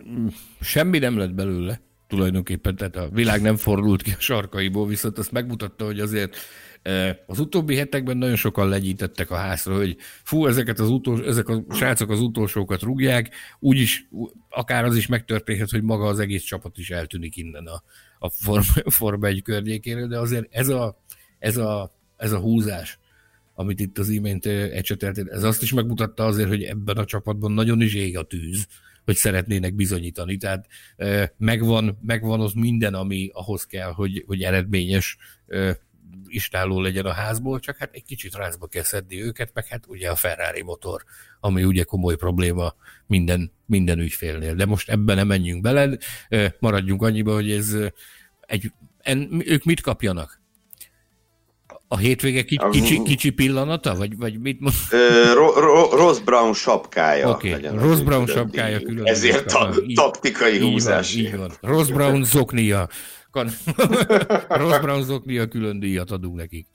[0.61, 5.33] Semmi nem lett belőle tulajdonképpen, tehát a világ nem fordult ki a sarkaiból, viszont azt
[5.33, 6.37] megmutatta, hogy azért
[7.27, 11.65] az utóbbi hetekben nagyon sokan legyítettek a házra, hogy fú, ezeket az utolsó, ezek a
[11.71, 14.09] srácok az utolsókat rúgják, úgyis
[14.49, 17.83] akár az is megtörténhet, hogy maga az egész csapat is eltűnik innen a,
[18.19, 21.03] a Forma, Forma 1 környékéről, de azért ez a,
[21.39, 22.99] ez a, ez a húzás,
[23.55, 27.81] amit itt az imént ecsetelt, ez azt is megmutatta azért, hogy ebben a csapatban nagyon
[27.81, 28.67] is ég a tűz,
[29.05, 30.37] hogy szeretnének bizonyítani.
[30.37, 30.67] Tehát
[31.37, 35.17] megvan, megvan az minden, ami ahhoz kell, hogy, hogy eredményes
[36.27, 40.11] istáló legyen a házból, csak hát egy kicsit rázba kell szedni őket, meg hát ugye
[40.11, 41.05] a Ferrari motor,
[41.41, 42.75] ami ugye komoly probléma
[43.07, 44.55] minden, minden ügyfélnél.
[44.55, 45.99] De most ebben nem menjünk bele,
[46.59, 47.77] maradjunk annyiba, hogy ez
[48.41, 50.45] egy, en, ők mit kapjanak?
[51.89, 54.75] A hétvége kicsi, kicsi, kicsi pillanata, vagy, vagy mit mond?
[55.35, 57.29] Ro, ro, Ross Brown sapkája.
[57.31, 57.77] Oké, okay.
[57.77, 59.07] Ross Brown sapkája külön.
[59.07, 61.15] Ezért a taktikai húzás.
[61.15, 61.73] Így van, így van.
[61.73, 62.89] Ross Brown zoknia
[64.49, 66.67] Ross Brown zoknia külön díjat adunk nekik.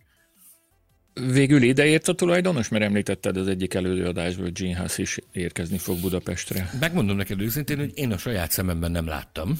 [1.13, 5.99] Végül ideért a tulajdonos, mert említetted az egyik előadásból, hogy Gene Haas is érkezni fog
[5.99, 6.69] Budapestre.
[6.79, 9.57] Megmondom neked őszintén, hogy én a saját szememben nem láttam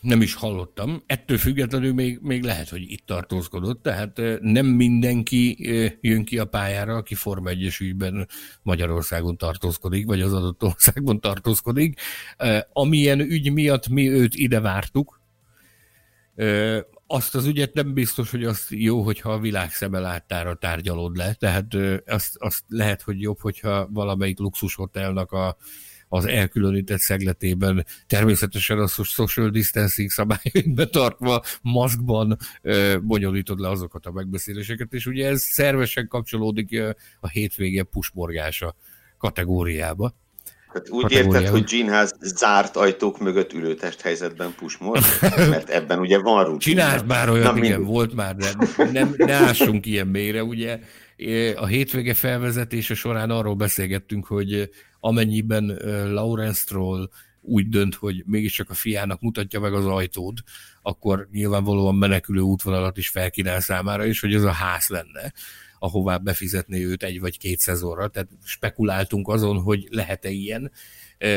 [0.00, 1.02] nem is hallottam.
[1.06, 5.56] Ettől függetlenül még, még lehet, hogy itt tartózkodott, tehát nem mindenki
[6.00, 8.28] jön ki a pályára, aki Forma 1 ügyben
[8.62, 12.00] Magyarországon tartózkodik, vagy az adott országban tartózkodik.
[12.72, 15.19] Amilyen ügy miatt mi őt ide vártuk,
[17.06, 21.34] azt az ügyet nem biztos, hogy az jó, hogyha a világ szeme láttára tárgyalod le,
[21.34, 21.74] tehát
[22.06, 25.56] azt, azt lehet, hogy jobb, hogyha valamelyik luxushotelnak a
[26.12, 32.36] az elkülönített szegletében, természetesen a social distancing szabályait betartva, maszkban
[33.02, 36.82] bonyolítod le azokat a megbeszéléseket, és ugye ez szervesen kapcsolódik
[37.20, 38.74] a hétvége pusmorgása
[39.18, 40.14] kategóriába.
[40.72, 45.00] Hát úgy érted, hogy Ginház zárt ajtók mögött ülőtest helyzetben pusmor?
[45.50, 46.58] Mert ebben ugye van rutin.
[46.58, 48.52] Csináld már olyan, Na, igen, volt már, de
[48.92, 50.78] nem, ne ássunk ilyen mélyre, ugye.
[51.56, 55.78] A hétvége felvezetése során arról beszélgettünk, hogy amennyiben
[56.12, 57.08] Lawrence Stroll
[57.40, 60.42] úgy dönt, hogy mégiscsak a fiának mutatja meg az ajtót,
[60.82, 65.32] akkor nyilvánvalóan menekülő útvonalat is felkínál számára, és hogy ez a ház lenne
[65.80, 70.70] ahová befizetné őt egy vagy két szezonra, tehát spekuláltunk azon, hogy lehet-e ilyen.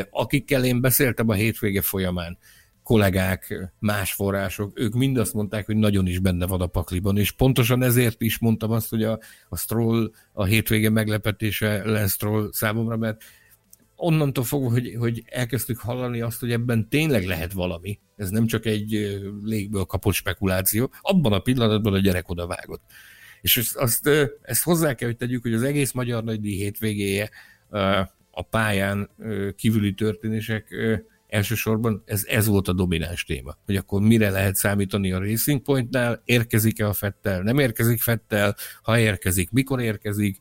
[0.10, 2.38] Akikkel én beszéltem a hétvége folyamán,
[2.84, 7.32] kollégák, más források, ők mind azt mondták, hogy nagyon is benne van a pakliban, és
[7.32, 9.20] pontosan ezért is mondtam azt, hogy a,
[9.50, 13.24] a Stroll a hétvége meglepetése lesz Stroll számomra, mert
[13.96, 18.66] onnantól fogva, hogy, hogy elkezdtük hallani azt, hogy ebben tényleg lehet valami, ez nem csak
[18.66, 22.82] egy légből kapott spekuláció, abban a pillanatban a gyerek oda vágott.
[23.44, 24.10] És azt,
[24.42, 27.30] ezt hozzá kell, hogy tegyük, hogy az egész Magyar Nagydíj hétvégéje
[28.32, 29.10] a pályán
[29.56, 30.76] kívüli történések
[31.28, 36.22] elsősorban ez, ez volt a domináns téma, hogy akkor mire lehet számítani a Racing Pointnál,
[36.26, 40.38] érkezik-e a Fettel, nem érkezik Fettel, ha érkezik, mikor érkezik,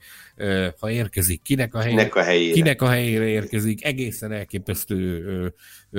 [0.78, 5.54] ha érkezik, kinek a, helyére, kinek a helyére, kinek a helyére érkezik, egészen elképesztő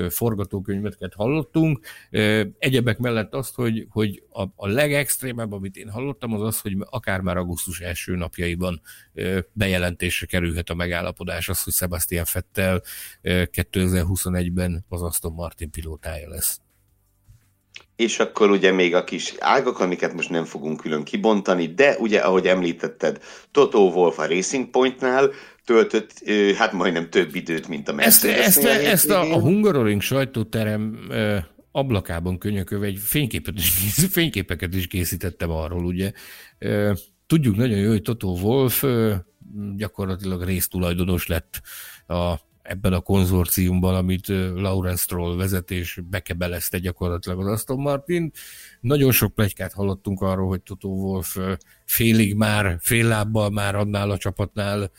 [0.09, 1.85] forgatókönyveket hallottunk.
[2.57, 7.21] Egyebek mellett azt, hogy, hogy a, a legextrémebb, amit én hallottam, az az, hogy akár
[7.21, 8.81] már augusztus első napjaiban
[9.51, 12.81] bejelentésre kerülhet a megállapodás, az, hogy Sebastian Fettel
[13.23, 16.61] 2021-ben az Aston Martin pilótája lesz.
[17.95, 22.19] És akkor ugye még a kis ágak, amiket most nem fogunk külön kibontani, de ugye,
[22.19, 23.19] ahogy említetted,
[23.51, 25.31] Toto Wolf a Racing Pointnál
[25.65, 26.11] töltött,
[26.57, 28.45] hát majdnem több időt, mint a Mercedes.
[28.45, 30.99] Ezt, ezt, ezt a, a Hungaroring sajtóterem
[31.71, 33.69] ablakában könyököve egy fényképet is,
[34.11, 36.11] fényképeket is készítettem arról, ugye.
[37.27, 38.83] tudjuk nagyon jó, hogy Toto Wolf
[39.75, 41.61] gyakorlatilag résztulajdonos lett
[42.07, 42.33] a,
[42.63, 48.31] ebben a konzorciumban, amit Lawrence Stroll vezet, és bekebelezte gyakorlatilag az Aston Martin.
[48.81, 51.37] Nagyon sok plegykát hallottunk arról, hogy Toto Wolf
[51.85, 54.91] félig már, fél lábbal már annál a csapatnál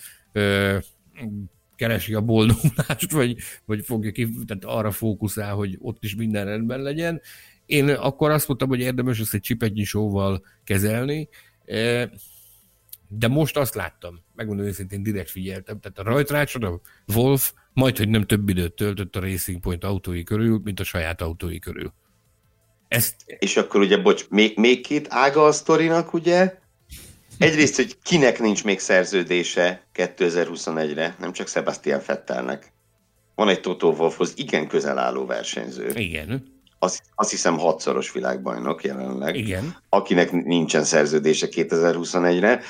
[1.76, 6.82] keresi a boldogulást, vagy, vagy fogja ki, tehát arra fókuszál, hogy ott is minden rendben
[6.82, 7.20] legyen.
[7.66, 11.28] Én akkor azt mondtam, hogy érdemes ezt egy csipetnyi sóval kezelni,
[13.08, 16.80] de most azt láttam, megmondom őszintén, direkt figyeltem, tehát a rajtrácson a
[17.14, 21.20] Wolf majd, hogy nem több időt töltött a Racing Point autói körül, mint a saját
[21.20, 21.92] autói körül.
[22.88, 23.14] Ezt...
[23.26, 26.54] És akkor ugye, bocs, még, még két ága a sztorinak, ugye?
[27.38, 32.72] Egyrészt, hogy kinek nincs még szerződése 2021-re, nem csak Sebastian Fettelnek.
[33.34, 35.92] Van egy Toto Wolfhoz igen közel álló versenyző.
[35.94, 36.52] Igen.
[36.78, 39.36] Azt, azt hiszem hatszoros világbajnok jelenleg.
[39.36, 39.76] Igen.
[39.88, 42.60] Akinek nincsen szerződése 2021-re.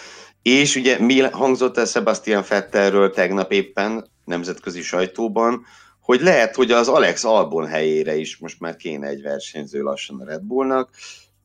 [0.44, 5.64] És ugye mi hangzott el Sebastian Fettelről tegnap éppen nemzetközi sajtóban,
[6.00, 10.24] hogy lehet, hogy az Alex Albon helyére is most már kéne egy versenyző lassan a
[10.24, 10.90] Red Bullnak,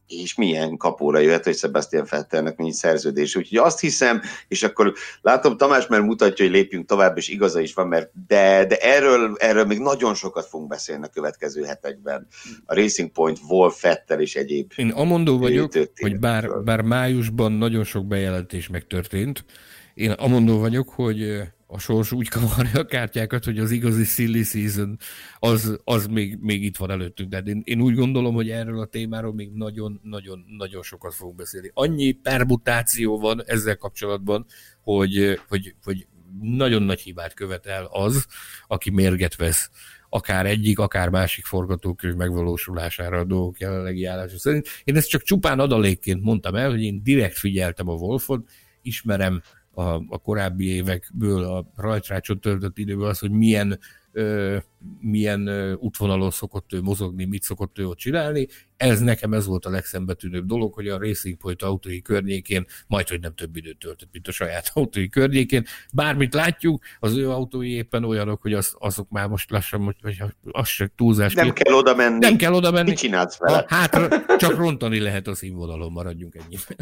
[0.10, 3.36] és milyen kapóra jöhet, hogy Sebastian Vettelnek nincs szerződés.
[3.36, 7.74] Úgyhogy azt hiszem, és akkor látom, Tamás már mutatja, hogy lépjünk tovább, és igaza is
[7.74, 12.28] van, mert de, de erről, erről még nagyon sokat fogunk beszélni a következő hetekben.
[12.66, 14.72] A Racing Point, Wolf, Fettel és egyéb.
[14.76, 19.46] Én amondó vagyok, hogy bár, bár májusban nagyon sok bejelentés megtörtént,
[19.94, 21.42] én amondó vagyok, hogy
[21.72, 24.98] a sors úgy kavarja a kártyákat, hogy az igazi silly season
[25.40, 27.30] az, az még, még itt van előttünk.
[27.30, 31.72] De én, én úgy gondolom, hogy erről a témáról még nagyon-nagyon-nagyon sokat fogunk beszélni.
[31.74, 34.46] Annyi permutáció van ezzel kapcsolatban,
[34.82, 36.08] hogy, hogy, hogy
[36.42, 38.26] nagyon nagy hibát követel az,
[38.68, 39.70] aki mérget vesz
[40.10, 44.68] akár egyik, akár másik forgatókönyv megvalósulására a dolgok jelenlegi állása szerint.
[44.84, 48.50] Én ezt csak csupán adalékként mondtam el, hogy én direkt figyeltem a Wolfot,
[48.82, 49.42] ismerem
[49.80, 53.80] a, a korábbi évekből, a rajtrácsot töltött időből az, hogy milyen,
[54.12, 54.58] ö,
[55.00, 58.48] milyen ö, útvonalon szokott ő mozogni, mit szokott ő ott csinálni.
[58.78, 63.20] Ez nekem ez volt a legszembetűnőbb dolog, hogy a Racing Point autói környékén majd, hogy
[63.20, 65.66] nem több időt töltött, mint a saját autói környékén.
[65.94, 70.68] Bármit látjuk, az ő autói éppen olyanok, hogy az, azok már most lassan, vagy az
[70.68, 71.34] se túlzás.
[71.34, 72.18] Nem kell oda menni.
[72.18, 72.90] Nem kell oda menni.
[72.90, 73.66] Mit csinálsz vele?
[73.68, 73.98] Hát
[74.38, 76.78] csak rontani lehet a színvonalon, maradjunk ennyiben.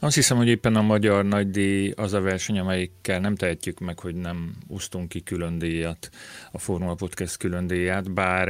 [0.00, 4.14] Azt hiszem, hogy éppen a magyar nagydíj az a verseny, amelyikkel nem tehetjük meg, hogy
[4.14, 6.08] nem úsztunk ki külön díjat,
[6.52, 8.48] a Formula Podcast külön díját, bár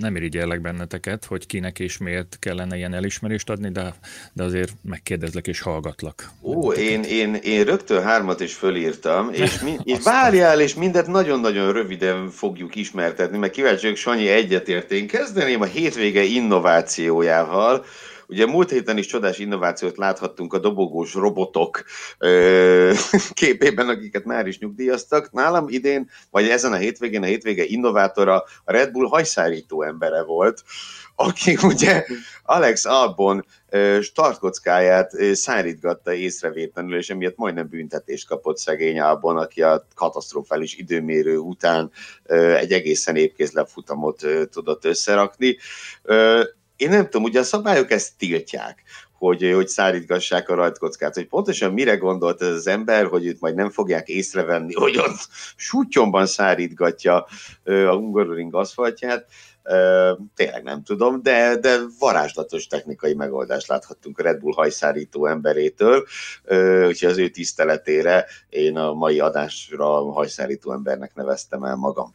[0.00, 3.94] nem irigyellek benneteket, hogy kinek és miért kellene ilyen elismerést adni, de,
[4.32, 6.30] de azért megkérdezlek és hallgatlak.
[6.42, 11.72] Ó, én, én, én rögtön hármat is fölírtam, és, mi, és várjál, és mindet nagyon-nagyon
[11.72, 14.92] röviden fogjuk ismertetni, mert kíváncsi vagyok, Sanyi egyetért.
[14.92, 17.84] Én kezdeném a hétvége innovációjával,
[18.28, 21.84] Ugye múlt héten is csodás innovációt láthattunk a dobogós robotok
[22.18, 22.92] ö,
[23.40, 25.32] képében, akiket már is nyugdíjaztak.
[25.32, 30.62] Nálam idén, vagy ezen a hétvégén a hétvége innovátora a Red Bull hajszárító embere volt,
[31.14, 32.04] aki ugye
[32.42, 33.44] Alex Albon
[34.00, 41.90] startkockáját szárítgatta észrevétlenül, és emiatt majdnem büntetést kapott szegény Albon, aki a katasztrofális időmérő után
[42.56, 45.56] egy egészen épkézlebb futamot tudott összerakni
[46.76, 51.72] én nem tudom, ugye a szabályok ezt tiltják, hogy, hogy szárítgassák a rajtkockát, hogy pontosan
[51.72, 57.26] mire gondolt ez az ember, hogy őt majd nem fogják észrevenni, hogy ott sútyomban szárítgatja
[57.64, 59.26] a Hungaroring aszfaltját,
[60.34, 66.04] tényleg nem tudom, de, de varázslatos technikai megoldást láthattunk a Red Bull hajszárító emberétől,
[66.86, 72.12] úgyhogy az ő tiszteletére én a mai adásra hajszárító embernek neveztem el magam.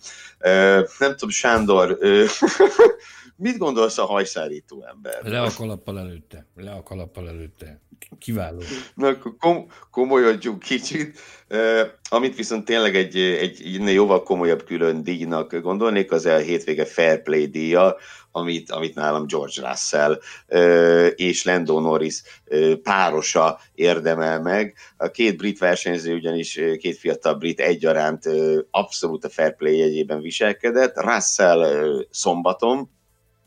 [0.99, 1.97] Nem tudom, Sándor,
[3.41, 5.23] Mit gondolsz a hajszárító ember?
[5.23, 6.47] Le a kalappal előtte.
[6.55, 7.81] Le a kalappal előtte.
[8.19, 8.59] Kiváló.
[8.95, 11.19] Na, akkor kom- komolyodjunk kicsit.
[11.49, 16.85] Uh, amit viszont tényleg egy, egy, egy jóval komolyabb külön díjnak gondolnék, az a hétvége
[16.85, 17.95] Fair Play díja,
[18.31, 24.75] amit, amit nálam George Russell uh, és Lando Norris uh, párosa érdemel meg.
[24.97, 28.23] A két brit versenyző ugyanis, két fiatal brit egyaránt
[28.71, 31.01] abszolút a Fair Play jegyében viselkedett.
[31.01, 31.65] Russell
[32.09, 32.97] szombaton,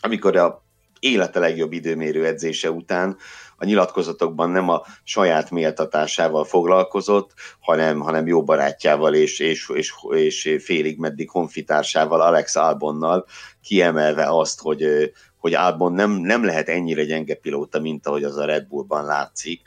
[0.03, 0.63] amikor a
[1.01, 3.17] élete legjobb időmérő edzése után
[3.57, 7.31] a nyilatkozatokban nem a saját méltatásával foglalkozott,
[7.61, 13.27] hanem, hanem jó barátjával és, és, és, és félig meddig honfitársával, Alex Albonnal,
[13.63, 18.45] kiemelve azt, hogy, hogy Albon nem, nem lehet ennyire gyenge pilóta, mint ahogy az a
[18.45, 19.61] Red Bullban látszik,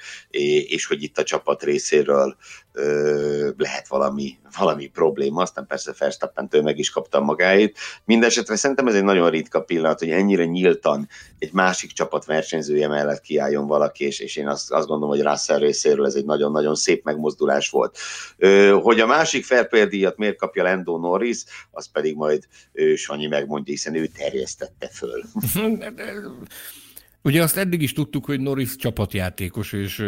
[0.68, 2.36] és hogy itt a csapat részéről
[2.76, 7.78] ö, lehet valami, valami probléma, aztán persze Verstappen-től meg is kapta magáit.
[8.06, 11.08] Mindenesetre szerintem ez egy nagyon ritka pillanat, hogy ennyire nyíltan
[11.40, 15.60] egy másik csapat versenyzője mellett kiálljon valaki, és, és én azt, azt gondolom, hogy Russell
[15.60, 17.98] részéről ez egy nagyon-nagyon szép megmozdulás volt.
[18.82, 23.74] Hogy a másik Fairplay díjat miért kapja Lando Norris, az pedig majd ő, Sanyi megmondja,
[23.74, 25.24] hiszen ő terjesztette föl.
[27.22, 30.04] Ugye azt eddig is tudtuk, hogy Norris csapatjátékos, és,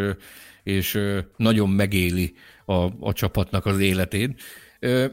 [0.68, 1.00] és
[1.38, 2.34] nagyon megéli
[2.66, 4.42] a, a csapatnak az életét.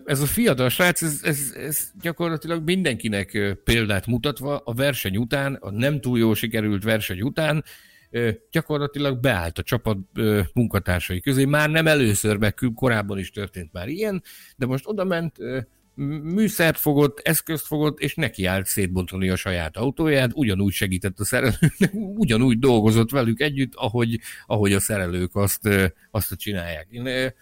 [0.04, 5.70] Ez a fiatal srác, ez, ez, ez gyakorlatilag mindenkinek példát mutatva a verseny után, a
[5.70, 7.64] nem túl jól sikerült verseny után,
[8.50, 9.98] gyakorlatilag beállt a csapat
[10.52, 11.44] munkatársai közé.
[11.44, 14.22] Már nem először, meg korábban is történt már ilyen,
[14.56, 15.36] de most oda ment,
[16.22, 21.90] műszert fogott, eszközt fogott, és neki állt szétbontani a saját autóját, ugyanúgy segített a szerelőknek,
[21.94, 25.68] ugyanúgy dolgozott velük együtt, ahogy, ahogy a szerelők azt,
[26.10, 26.86] azt csinálják.
[26.90, 27.32] Én,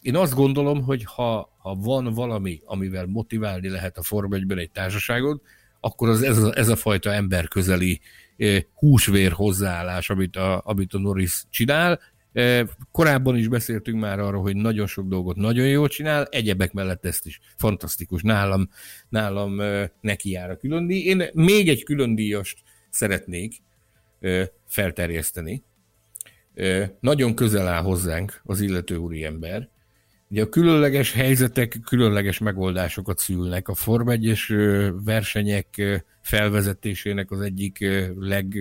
[0.00, 4.70] én azt gondolom, hogy ha, ha van valami, amivel motiválni lehet a Form 1 egy
[4.70, 5.42] társaságot,
[5.80, 8.00] akkor az ez, a, ez a fajta emberközeli
[8.74, 12.00] húsvér hozzáállás, amit a, amit a Norris csinál,
[12.92, 17.26] Korábban is beszéltünk már arról, hogy nagyon sok dolgot nagyon jól csinál, egyebek mellett ezt
[17.26, 18.22] is fantasztikus.
[18.22, 18.68] Nálam,
[19.08, 19.60] nálam
[20.00, 21.04] neki jár a külön díj.
[21.04, 22.58] Én még egy külön díjast
[22.90, 23.54] szeretnék
[24.66, 25.62] felterjeszteni.
[27.00, 29.68] Nagyon közel áll hozzánk az illető úriember.
[30.30, 33.68] Ugye a különleges helyzetek különleges megoldásokat szülnek.
[33.68, 34.38] A Form 1
[35.04, 35.82] versenyek
[36.20, 37.78] felvezetésének az egyik
[38.18, 38.56] leg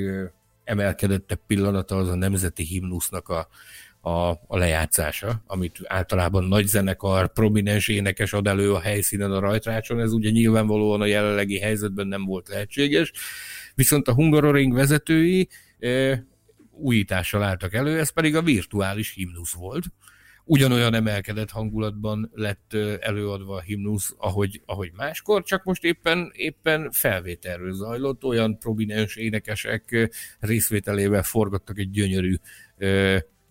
[0.65, 3.47] emelkedettebb pillanata az a nemzeti himnusznak a,
[4.09, 9.99] a, a lejátszása, amit általában nagy zenekar, prominens énekes ad elő a helyszínen a rajtrácson,
[9.99, 13.11] ez ugye nyilvánvalóan a jelenlegi helyzetben nem volt lehetséges,
[13.75, 15.49] viszont a Hungaroring vezetői
[15.79, 16.23] e,
[16.71, 19.83] újítással álltak elő, ez pedig a virtuális himnusz volt,
[20.45, 27.73] ugyanolyan emelkedett hangulatban lett előadva a himnusz, ahogy, ahogy máskor, csak most éppen, éppen felvételről
[27.73, 32.35] zajlott, olyan prominens énekesek részvételével forgattak egy gyönyörű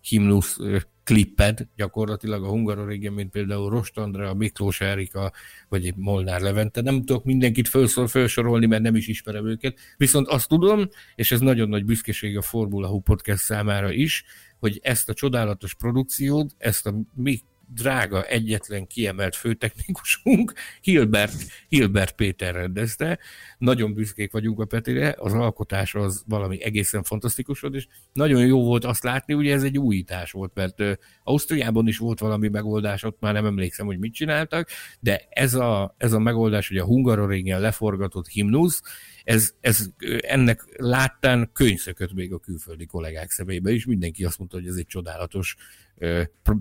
[0.01, 0.59] himnusz
[1.05, 5.32] klipped gyakorlatilag a Hungaroringen, mint például Rost Andrea, Miklós Erika,
[5.68, 6.80] vagy Molnár Levente.
[6.80, 9.78] Nem tudok mindenkit felszor, felsorolni, mert nem is ismerem őket.
[9.97, 14.24] Viszont azt tudom, és ez nagyon nagy büszkeség a Formula Hub podcast számára is,
[14.65, 21.35] hogy ezt a csodálatos produkciót, ezt a mi drága egyetlen kiemelt főtechnikusunk, Hilbert,
[21.69, 23.19] Hilbert Péter rendezte.
[23.59, 28.65] Nagyon büszkék vagyunk a Petire, az alkotás az valami egészen fantasztikus volt, és nagyon jó
[28.65, 33.21] volt azt látni, ugye ez egy újítás volt, mert Ausztriában is volt valami megoldás, ott
[33.21, 34.69] már nem emlékszem, hogy mit csináltak,
[35.01, 38.83] de ez a, ez a megoldás, hogy a Hungaroringen leforgatott himnusz,
[39.25, 39.87] ez, ez
[40.20, 43.87] ennek láttán könyvszökött még a külföldi kollégák szemébe is.
[43.87, 45.57] Mindenki azt mondta, hogy ez egy csodálatos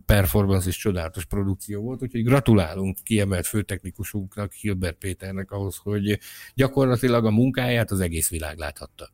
[0.05, 6.19] performance és csodálatos produkció volt, úgyhogy gratulálunk kiemelt főtechnikusunknak, Hilbert Péternek ahhoz, hogy
[6.53, 9.09] gyakorlatilag a munkáját az egész világ láthatta.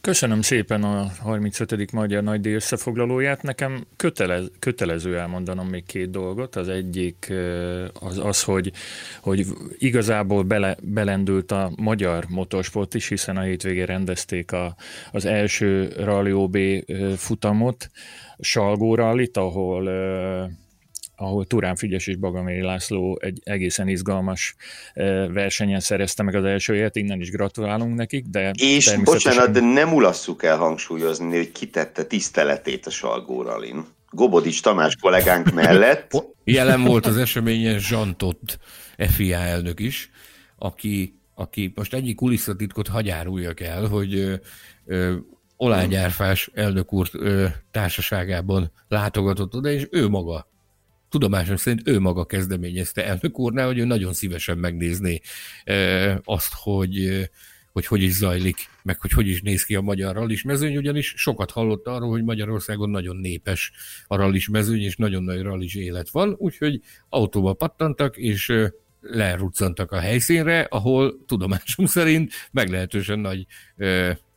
[0.00, 1.92] Köszönöm szépen a 35.
[1.92, 3.42] Magyar Nagydíj összefoglalóját.
[3.42, 6.56] Nekem kötelez, kötelező elmondanom még két dolgot.
[6.56, 7.32] Az egyik
[7.92, 8.72] az, az hogy,
[9.20, 9.46] hogy
[9.78, 14.76] igazából bele, belendült a magyar motorsport is, hiszen a hétvégén rendezték a,
[15.12, 16.58] az első Rally OB
[17.16, 17.90] futamot,
[18.38, 19.90] Salgó Rallit, ahol
[21.20, 24.54] ahol Turán Figyes és Bagaméri László egy egészen izgalmas
[25.32, 29.04] versenyen szerezte meg az első helyet, innen is gratulálunk nekik, de És természetesen...
[29.04, 33.84] bocsánat, de nem ulasszuk el hangsúlyozni, hogy kitette tiszteletét a Salgó Rallin.
[34.10, 36.12] Gobodics Tamás kollégánk mellett.
[36.44, 38.58] Jelen volt az eseményen Zsantott
[38.96, 40.10] FIA elnök is,
[40.58, 44.34] aki, aki most ennyi kulisszatitkot hagyáruljak el, hogy ö,
[44.86, 45.14] ö,
[45.56, 50.48] Olányárfás elnök úr ö, társaságában látogatott oda, és ő maga
[51.08, 55.20] tudomásom szerint ő maga kezdeményezte elnök úrnál, hogy ő nagyon szívesen megnézné
[55.64, 57.28] e, azt, hogy,
[57.72, 61.14] hogy hogy is zajlik, meg hogy hogy is néz ki a magyar rallis mezőny, ugyanis
[61.16, 63.72] sokat hallott arról, hogy Magyarországon nagyon népes
[64.06, 68.52] a rallis mezőny, és nagyon nagy rallis élet van, úgyhogy autóba pattantak, és
[69.00, 73.46] leruccantak a helyszínre, ahol tudomásom szerint meglehetősen nagy,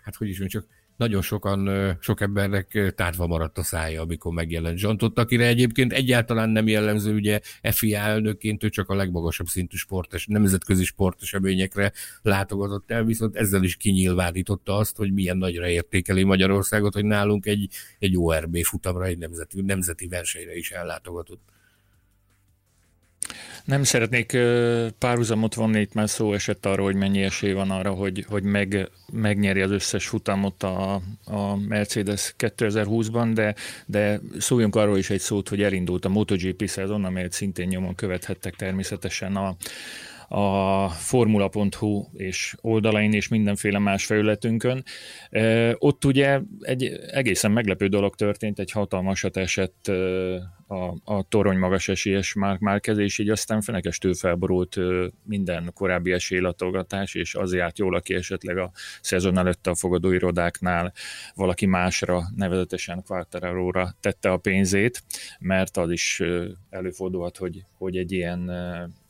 [0.01, 0.71] hát hogy is mondjuk, csak
[1.01, 6.67] nagyon sokan, sok embernek tárva maradt a szája, amikor megjelent Zsantott, akire egyébként egyáltalán nem
[6.67, 11.91] jellemző, ugye FIA elnökként ő csak a legmagasabb szintű sportes, nemzetközi sporteseményekre
[12.21, 17.69] látogatott el, viszont ezzel is kinyilvánította azt, hogy milyen nagyra értékeli Magyarországot, hogy nálunk egy,
[17.99, 21.50] egy ORB futamra, egy nemzeti, nemzeti versenyre is ellátogatott.
[23.65, 24.37] Nem szeretnék
[24.97, 28.89] párhuzamot vonni, itt már szó esett arról, hogy mennyi esély van arra, hogy, hogy meg,
[29.13, 33.55] megnyeri az összes futamot a, a Mercedes 2020-ban, de,
[33.85, 38.55] de szóljunk arról is egy szót, hogy elindult a MotoGP szezon, amelyet szintén nyomon követhettek
[38.55, 39.55] természetesen a,
[40.35, 44.83] a formula.hu és oldalain és mindenféle más felületünkön.
[45.77, 49.91] Ott ugye egy egészen meglepő dolog történt, egy hatalmasat esett
[50.71, 54.77] a, a torony magas esélyes Mark Márquez, és így aztán fenekestől felborult
[55.23, 60.93] minden korábbi esélylatolgatás, és az járt jól, aki esetleg a szezon előtte a fogadóirodáknál
[61.35, 65.03] valaki másra, nevezetesen Quartararo-ra tette a pénzét,
[65.39, 66.21] mert az is
[66.69, 68.51] előfordulhat, hogy, hogy egy ilyen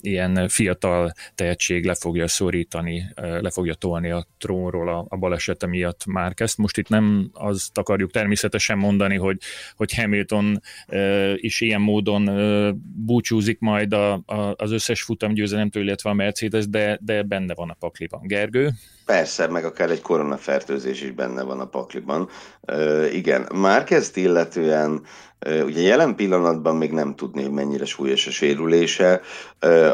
[0.01, 6.05] ilyen fiatal tehetség le fogja szorítani, le fogja tolni a trónról a, a balesete miatt
[6.05, 6.57] már ezt.
[6.57, 9.37] Most itt nem azt akarjuk természetesen mondani, hogy,
[9.75, 10.61] hogy Hamilton
[11.35, 12.29] is ilyen módon
[12.95, 17.75] búcsúzik majd a, a, az összes futamgyőzelemtől, illetve a Mercedes, de, de benne van a
[17.79, 18.21] pakliban.
[18.23, 18.69] Gergő?
[19.05, 22.29] Persze, meg akár egy koronafertőzés is benne van a pakliban.
[22.71, 25.01] Uh, igen, már kezd illetően
[25.45, 29.21] Ugye jelen pillanatban még nem tudni, hogy mennyire súlyos a sérülése.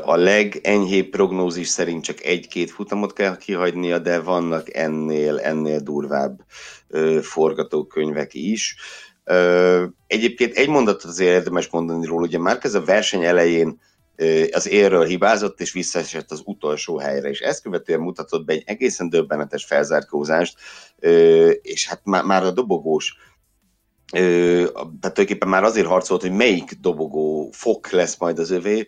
[0.03, 6.39] A legenyhébb prognózis szerint csak egy-két futamot kell kihagynia, de vannak ennél, ennél durvább
[7.21, 8.75] forgatókönyvek is.
[10.07, 13.79] Egyébként egy mondatot azért érdemes mondani róla, ugye már ez a verseny elején
[14.51, 19.09] az érről hibázott, és visszaesett az utolsó helyre, és ezt követően mutatott be egy egészen
[19.09, 20.57] döbbenetes felzárkózást,
[21.61, 23.15] és hát már a dobogós
[24.11, 28.87] tehát tulajdonképpen már azért harcolt, hogy melyik dobogó fok lesz majd az övé,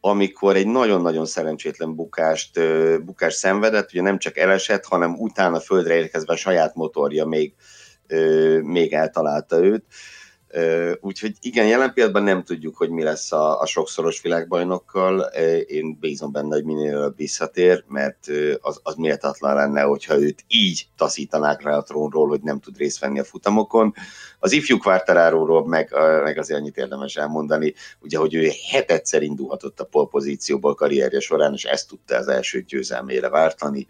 [0.00, 2.60] amikor egy nagyon-nagyon szerencsétlen bukást,
[3.04, 7.54] bukást szenvedett, ugye nem csak elesett, hanem utána földre érkezve a saját motorja még,
[8.62, 9.84] még eltalálta őt.
[11.00, 15.20] Úgyhogy igen, jelen pillanatban nem tudjuk, hogy mi lesz a, a sokszoros világbajnokkal.
[15.66, 18.26] Én bízom benne, hogy minél előbb visszatér, mert
[18.60, 22.98] az, az méltatlan lenne, hogyha őt így taszítanák rá a trónról, hogy nem tud részt
[22.98, 23.94] venni a futamokon.
[24.38, 29.84] Az ifjú kvártaráróról meg, meg azért annyit érdemes elmondani, ugye, hogy ő hetedszer indulhatott a
[29.84, 33.86] polpozícióból karrierje során, és ezt tudta az első győzelmére vártani,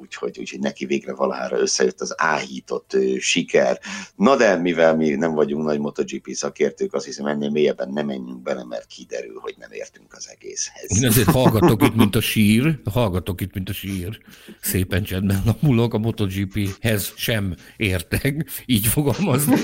[0.00, 3.80] úgyhogy, úgyhogy neki végre valahára összejött az áhított siker.
[4.16, 8.42] Na de mivel mi nem vagyunk nagy MotoGP szakértők, azt hiszem ennél mélyebben nem menjünk
[8.42, 10.96] bele, mert kiderül, hogy nem értünk az egészhez.
[10.96, 14.18] Én ezért hallgatok itt, mint a sír, hallgatok itt, mint a sír.
[14.60, 19.54] Szépen csendben napulok, a MotoGP-hez sem értek, így fogalmazni.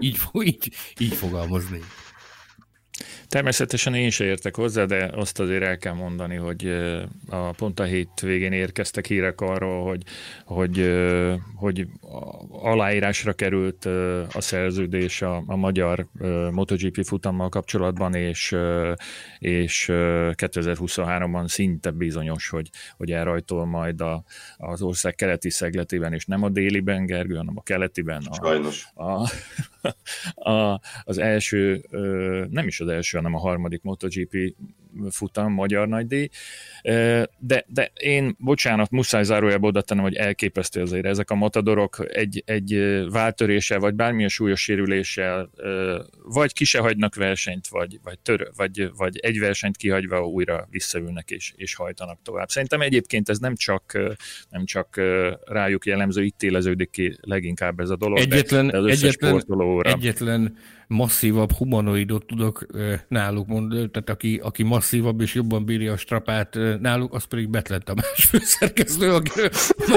[0.00, 1.80] Így, így, így fogalmazni.
[3.28, 6.66] Természetesen én se értek hozzá, de azt azért el kell mondani, hogy
[7.28, 10.02] a pont a hét végén érkeztek hírek arról, hogy,
[10.44, 10.92] hogy,
[11.54, 11.86] hogy
[12.50, 13.84] aláírásra került
[14.34, 16.06] a szerződés a, a magyar
[16.50, 18.56] MotoGP futammal kapcsolatban, és,
[19.38, 24.24] és 2023-ban szinte bizonyos, hogy, hogy elrajtol majd a,
[24.56, 28.22] az ország keleti szegletében, és nem a déliben, Gergő, hanem a keletiben.
[28.30, 28.86] A, Sajnos.
[28.94, 29.30] A,
[30.50, 31.84] a, az első,
[32.50, 34.54] nem is az első, hanem a harmadik MotoGP
[35.10, 36.28] futam, magyar nagydíj.
[37.38, 42.42] De, de én, bocsánat, muszáj zárójelbe oda tennem, hogy elképesztő azért ezek a matadorok egy,
[42.46, 42.74] egy
[43.10, 45.50] váltöréssel, vagy bármilyen súlyos sérüléssel,
[46.24, 51.30] vagy ki se hagynak versenyt, vagy, vagy, tör, vagy, vagy egy versenyt kihagyva újra visszaülnek
[51.30, 52.48] és, és hajtanak tovább.
[52.48, 53.98] Szerintem egyébként ez nem csak,
[54.50, 55.00] nem csak
[55.44, 59.42] rájuk jellemző, itt éleződik ki leginkább ez a dolog, egyetlen, de, de az egyetlen,
[59.82, 60.56] egyetlen
[60.86, 62.66] masszívabb humanoidot tudok
[63.08, 67.82] náluk mondani, tehát aki, aki masszívabb és jobban bírja a strapát náluk, az pedig Betlen
[67.84, 69.50] Tamás főszerkesztő, akiről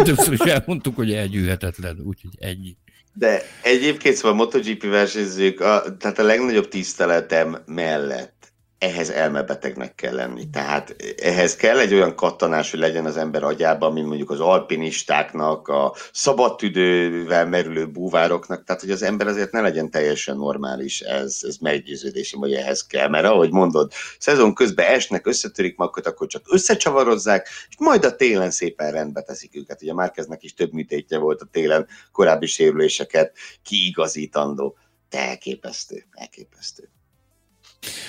[0.04, 2.78] többször is elmondtuk, hogy elgyűhetetlen, úgyhogy ennyi.
[3.14, 8.39] De egyébként szóval a MotoGP versenyzők, a, tehát a legnagyobb tiszteletem mellett
[8.80, 10.50] ehhez elmebetegnek kell lenni.
[10.50, 15.68] Tehát ehhez kell egy olyan kattanás, hogy legyen az ember agyában, mint mondjuk az alpinistáknak,
[15.68, 21.58] a szabadtüdővel merülő búvároknak, tehát hogy az ember azért ne legyen teljesen normális, ez, ez
[21.58, 27.48] meggyőződésem, hogy ehhez kell, mert ahogy mondod, szezon közben esnek, összetörik magukat, akkor csak összecsavarozzák,
[27.70, 29.82] és majd a télen szépen rendbe teszik őket.
[29.82, 34.78] Ugye Márkeznek is több műtétje volt a télen korábbi sérüléseket kiigazítandó.
[35.10, 36.90] De elképesztő, elképesztő.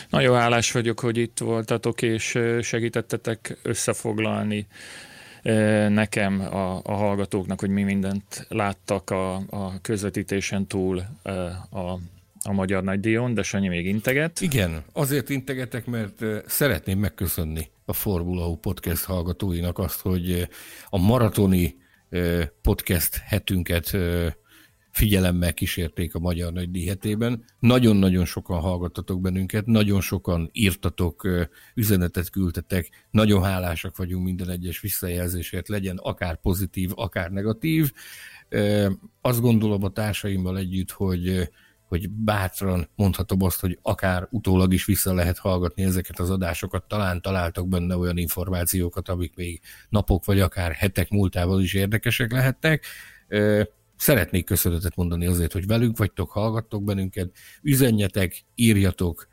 [0.09, 4.67] Nagyon hálás vagyok, hogy itt voltatok, és segítettetek összefoglalni
[5.89, 11.03] nekem, a, a hallgatóknak, hogy mi mindent láttak a, a közvetítésen túl
[11.71, 11.79] a,
[12.43, 14.41] a Magyar Nagydíjon, de Sanyi még integet.
[14.41, 20.49] Igen, azért integetek, mert szeretném megköszönni a Formula U podcast hallgatóinak azt, hogy
[20.89, 21.77] a maratoni
[22.63, 23.97] podcast hetünket
[24.91, 27.45] figyelemmel kísérték a Magyar Nagy Díjhetében.
[27.59, 31.29] Nagyon-nagyon sokan hallgattatok bennünket, nagyon sokan írtatok,
[31.75, 37.93] üzenetet küldtetek, nagyon hálásak vagyunk minden egyes visszajelzésért, legyen akár pozitív, akár negatív.
[39.21, 41.51] Azt gondolom a társaimmal együtt, hogy
[41.91, 47.21] hogy bátran mondhatom azt, hogy akár utólag is vissza lehet hallgatni ezeket az adásokat, talán
[47.21, 52.85] találtak benne olyan információkat, amik még napok vagy akár hetek múltával is érdekesek lehettek.
[54.01, 57.31] Szeretnék köszönetet mondani azért, hogy velünk vagytok, hallgattok bennünket,
[57.63, 59.29] üzenjetek, írjatok,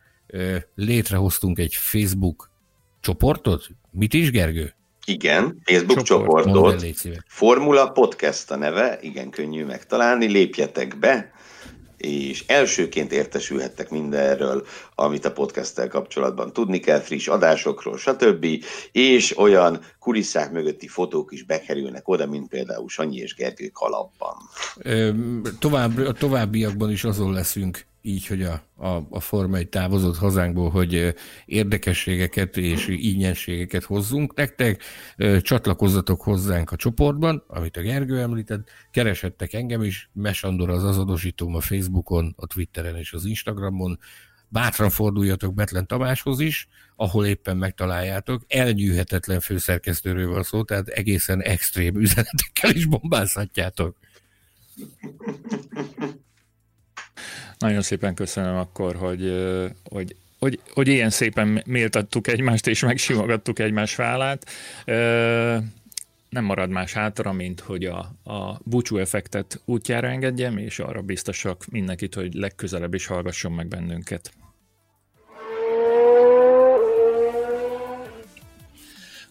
[0.76, 2.52] létrehoztunk egy Facebook
[3.00, 3.68] csoportot.
[3.92, 4.76] Mit is, Gergő?
[5.06, 6.96] Igen, Facebook Csoport, csoportot.
[7.28, 11.32] Formula Podcast a neve, igen könnyű megtalálni, lépjetek be,
[11.98, 18.46] és elsőként értesülhettek mindenről, amit a podcasttel kapcsolatban tudni kell, friss adásokról, stb.
[18.92, 24.36] És olyan kulisszák mögötti fotók is bekerülnek oda, mint például Sanyi és Gergő kalapban.
[25.60, 30.70] Tovább, a továbbiakban is azon leszünk, így, hogy a, a, a Forma egy távozott hazánkból,
[30.70, 31.14] hogy
[31.46, 34.84] érdekességeket és ígyenségeket hozzunk nektek,
[35.42, 41.60] csatlakozzatok hozzánk a csoportban, amit a Gergő említett, keresettek engem is, Mesandor az azadosítóm a
[41.60, 44.00] Facebookon, a Twitteren és az Instagramon,
[44.50, 48.44] bátran forduljatok Betlen Tamáshoz is, ahol éppen megtaláljátok.
[48.48, 53.98] Elnyűhetetlen főszerkesztőről van szó, tehát egészen extrém üzenetekkel is bombázhatjátok.
[57.60, 59.34] Nagyon szépen köszönöm akkor, hogy,
[59.90, 64.50] hogy, hogy, hogy ilyen szépen méltattuk egymást, és megsimogattuk egymás vállát.
[66.30, 71.66] Nem marad más hátra, mint hogy a, a búcsú effektet útjára engedjem, és arra biztosak
[71.72, 74.32] mindenkit, hogy legközelebb is hallgasson meg bennünket.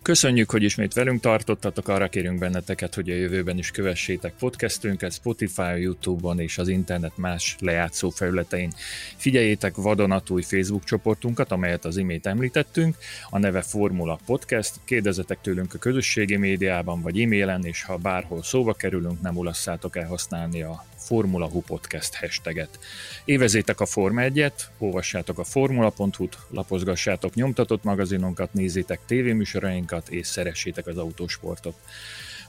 [0.07, 5.80] Köszönjük, hogy ismét velünk tartottatok, arra kérünk benneteket, hogy a jövőben is kövessétek podcastünket Spotify,
[5.80, 8.72] Youtube-on és az internet más lejátszó felületein.
[9.16, 12.96] Figyeljétek vadonatúj Facebook csoportunkat, amelyet az imént említettünk,
[13.30, 18.72] a neve Formula Podcast, kérdezetek tőlünk a közösségi médiában vagy e-mailen, és ha bárhol szóba
[18.72, 22.78] kerülünk, nem ulasszátok el használni a Formula Hu Podcast hashtaget.
[23.24, 30.96] Évezétek a Forma 1-et, olvassátok a formula.hu-t, lapozgassátok nyomtatott magazinunkat, nézzétek tévéműsorainkat és szeressétek az
[30.96, 31.74] autósportot.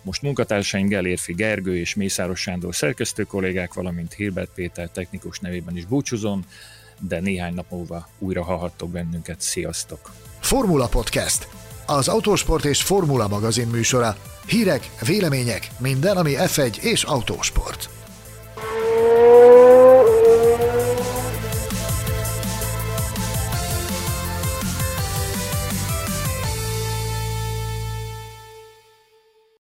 [0.01, 5.85] Most munkatársaim Gelérfi Gergő és Mészáros Sándor szerkesztő kollégák, valamint Hilbert Péter technikus nevében is
[5.85, 6.45] búcsúzom,
[6.99, 9.41] de néhány nap múlva újra hallhattok bennünket.
[9.41, 10.11] Sziasztok!
[10.39, 11.47] Formula Podcast,
[11.85, 14.17] az autósport és formula magazin műsora.
[14.47, 17.96] Hírek, vélemények, minden, ami F1 és autósport.
[18.57, 19.26] Música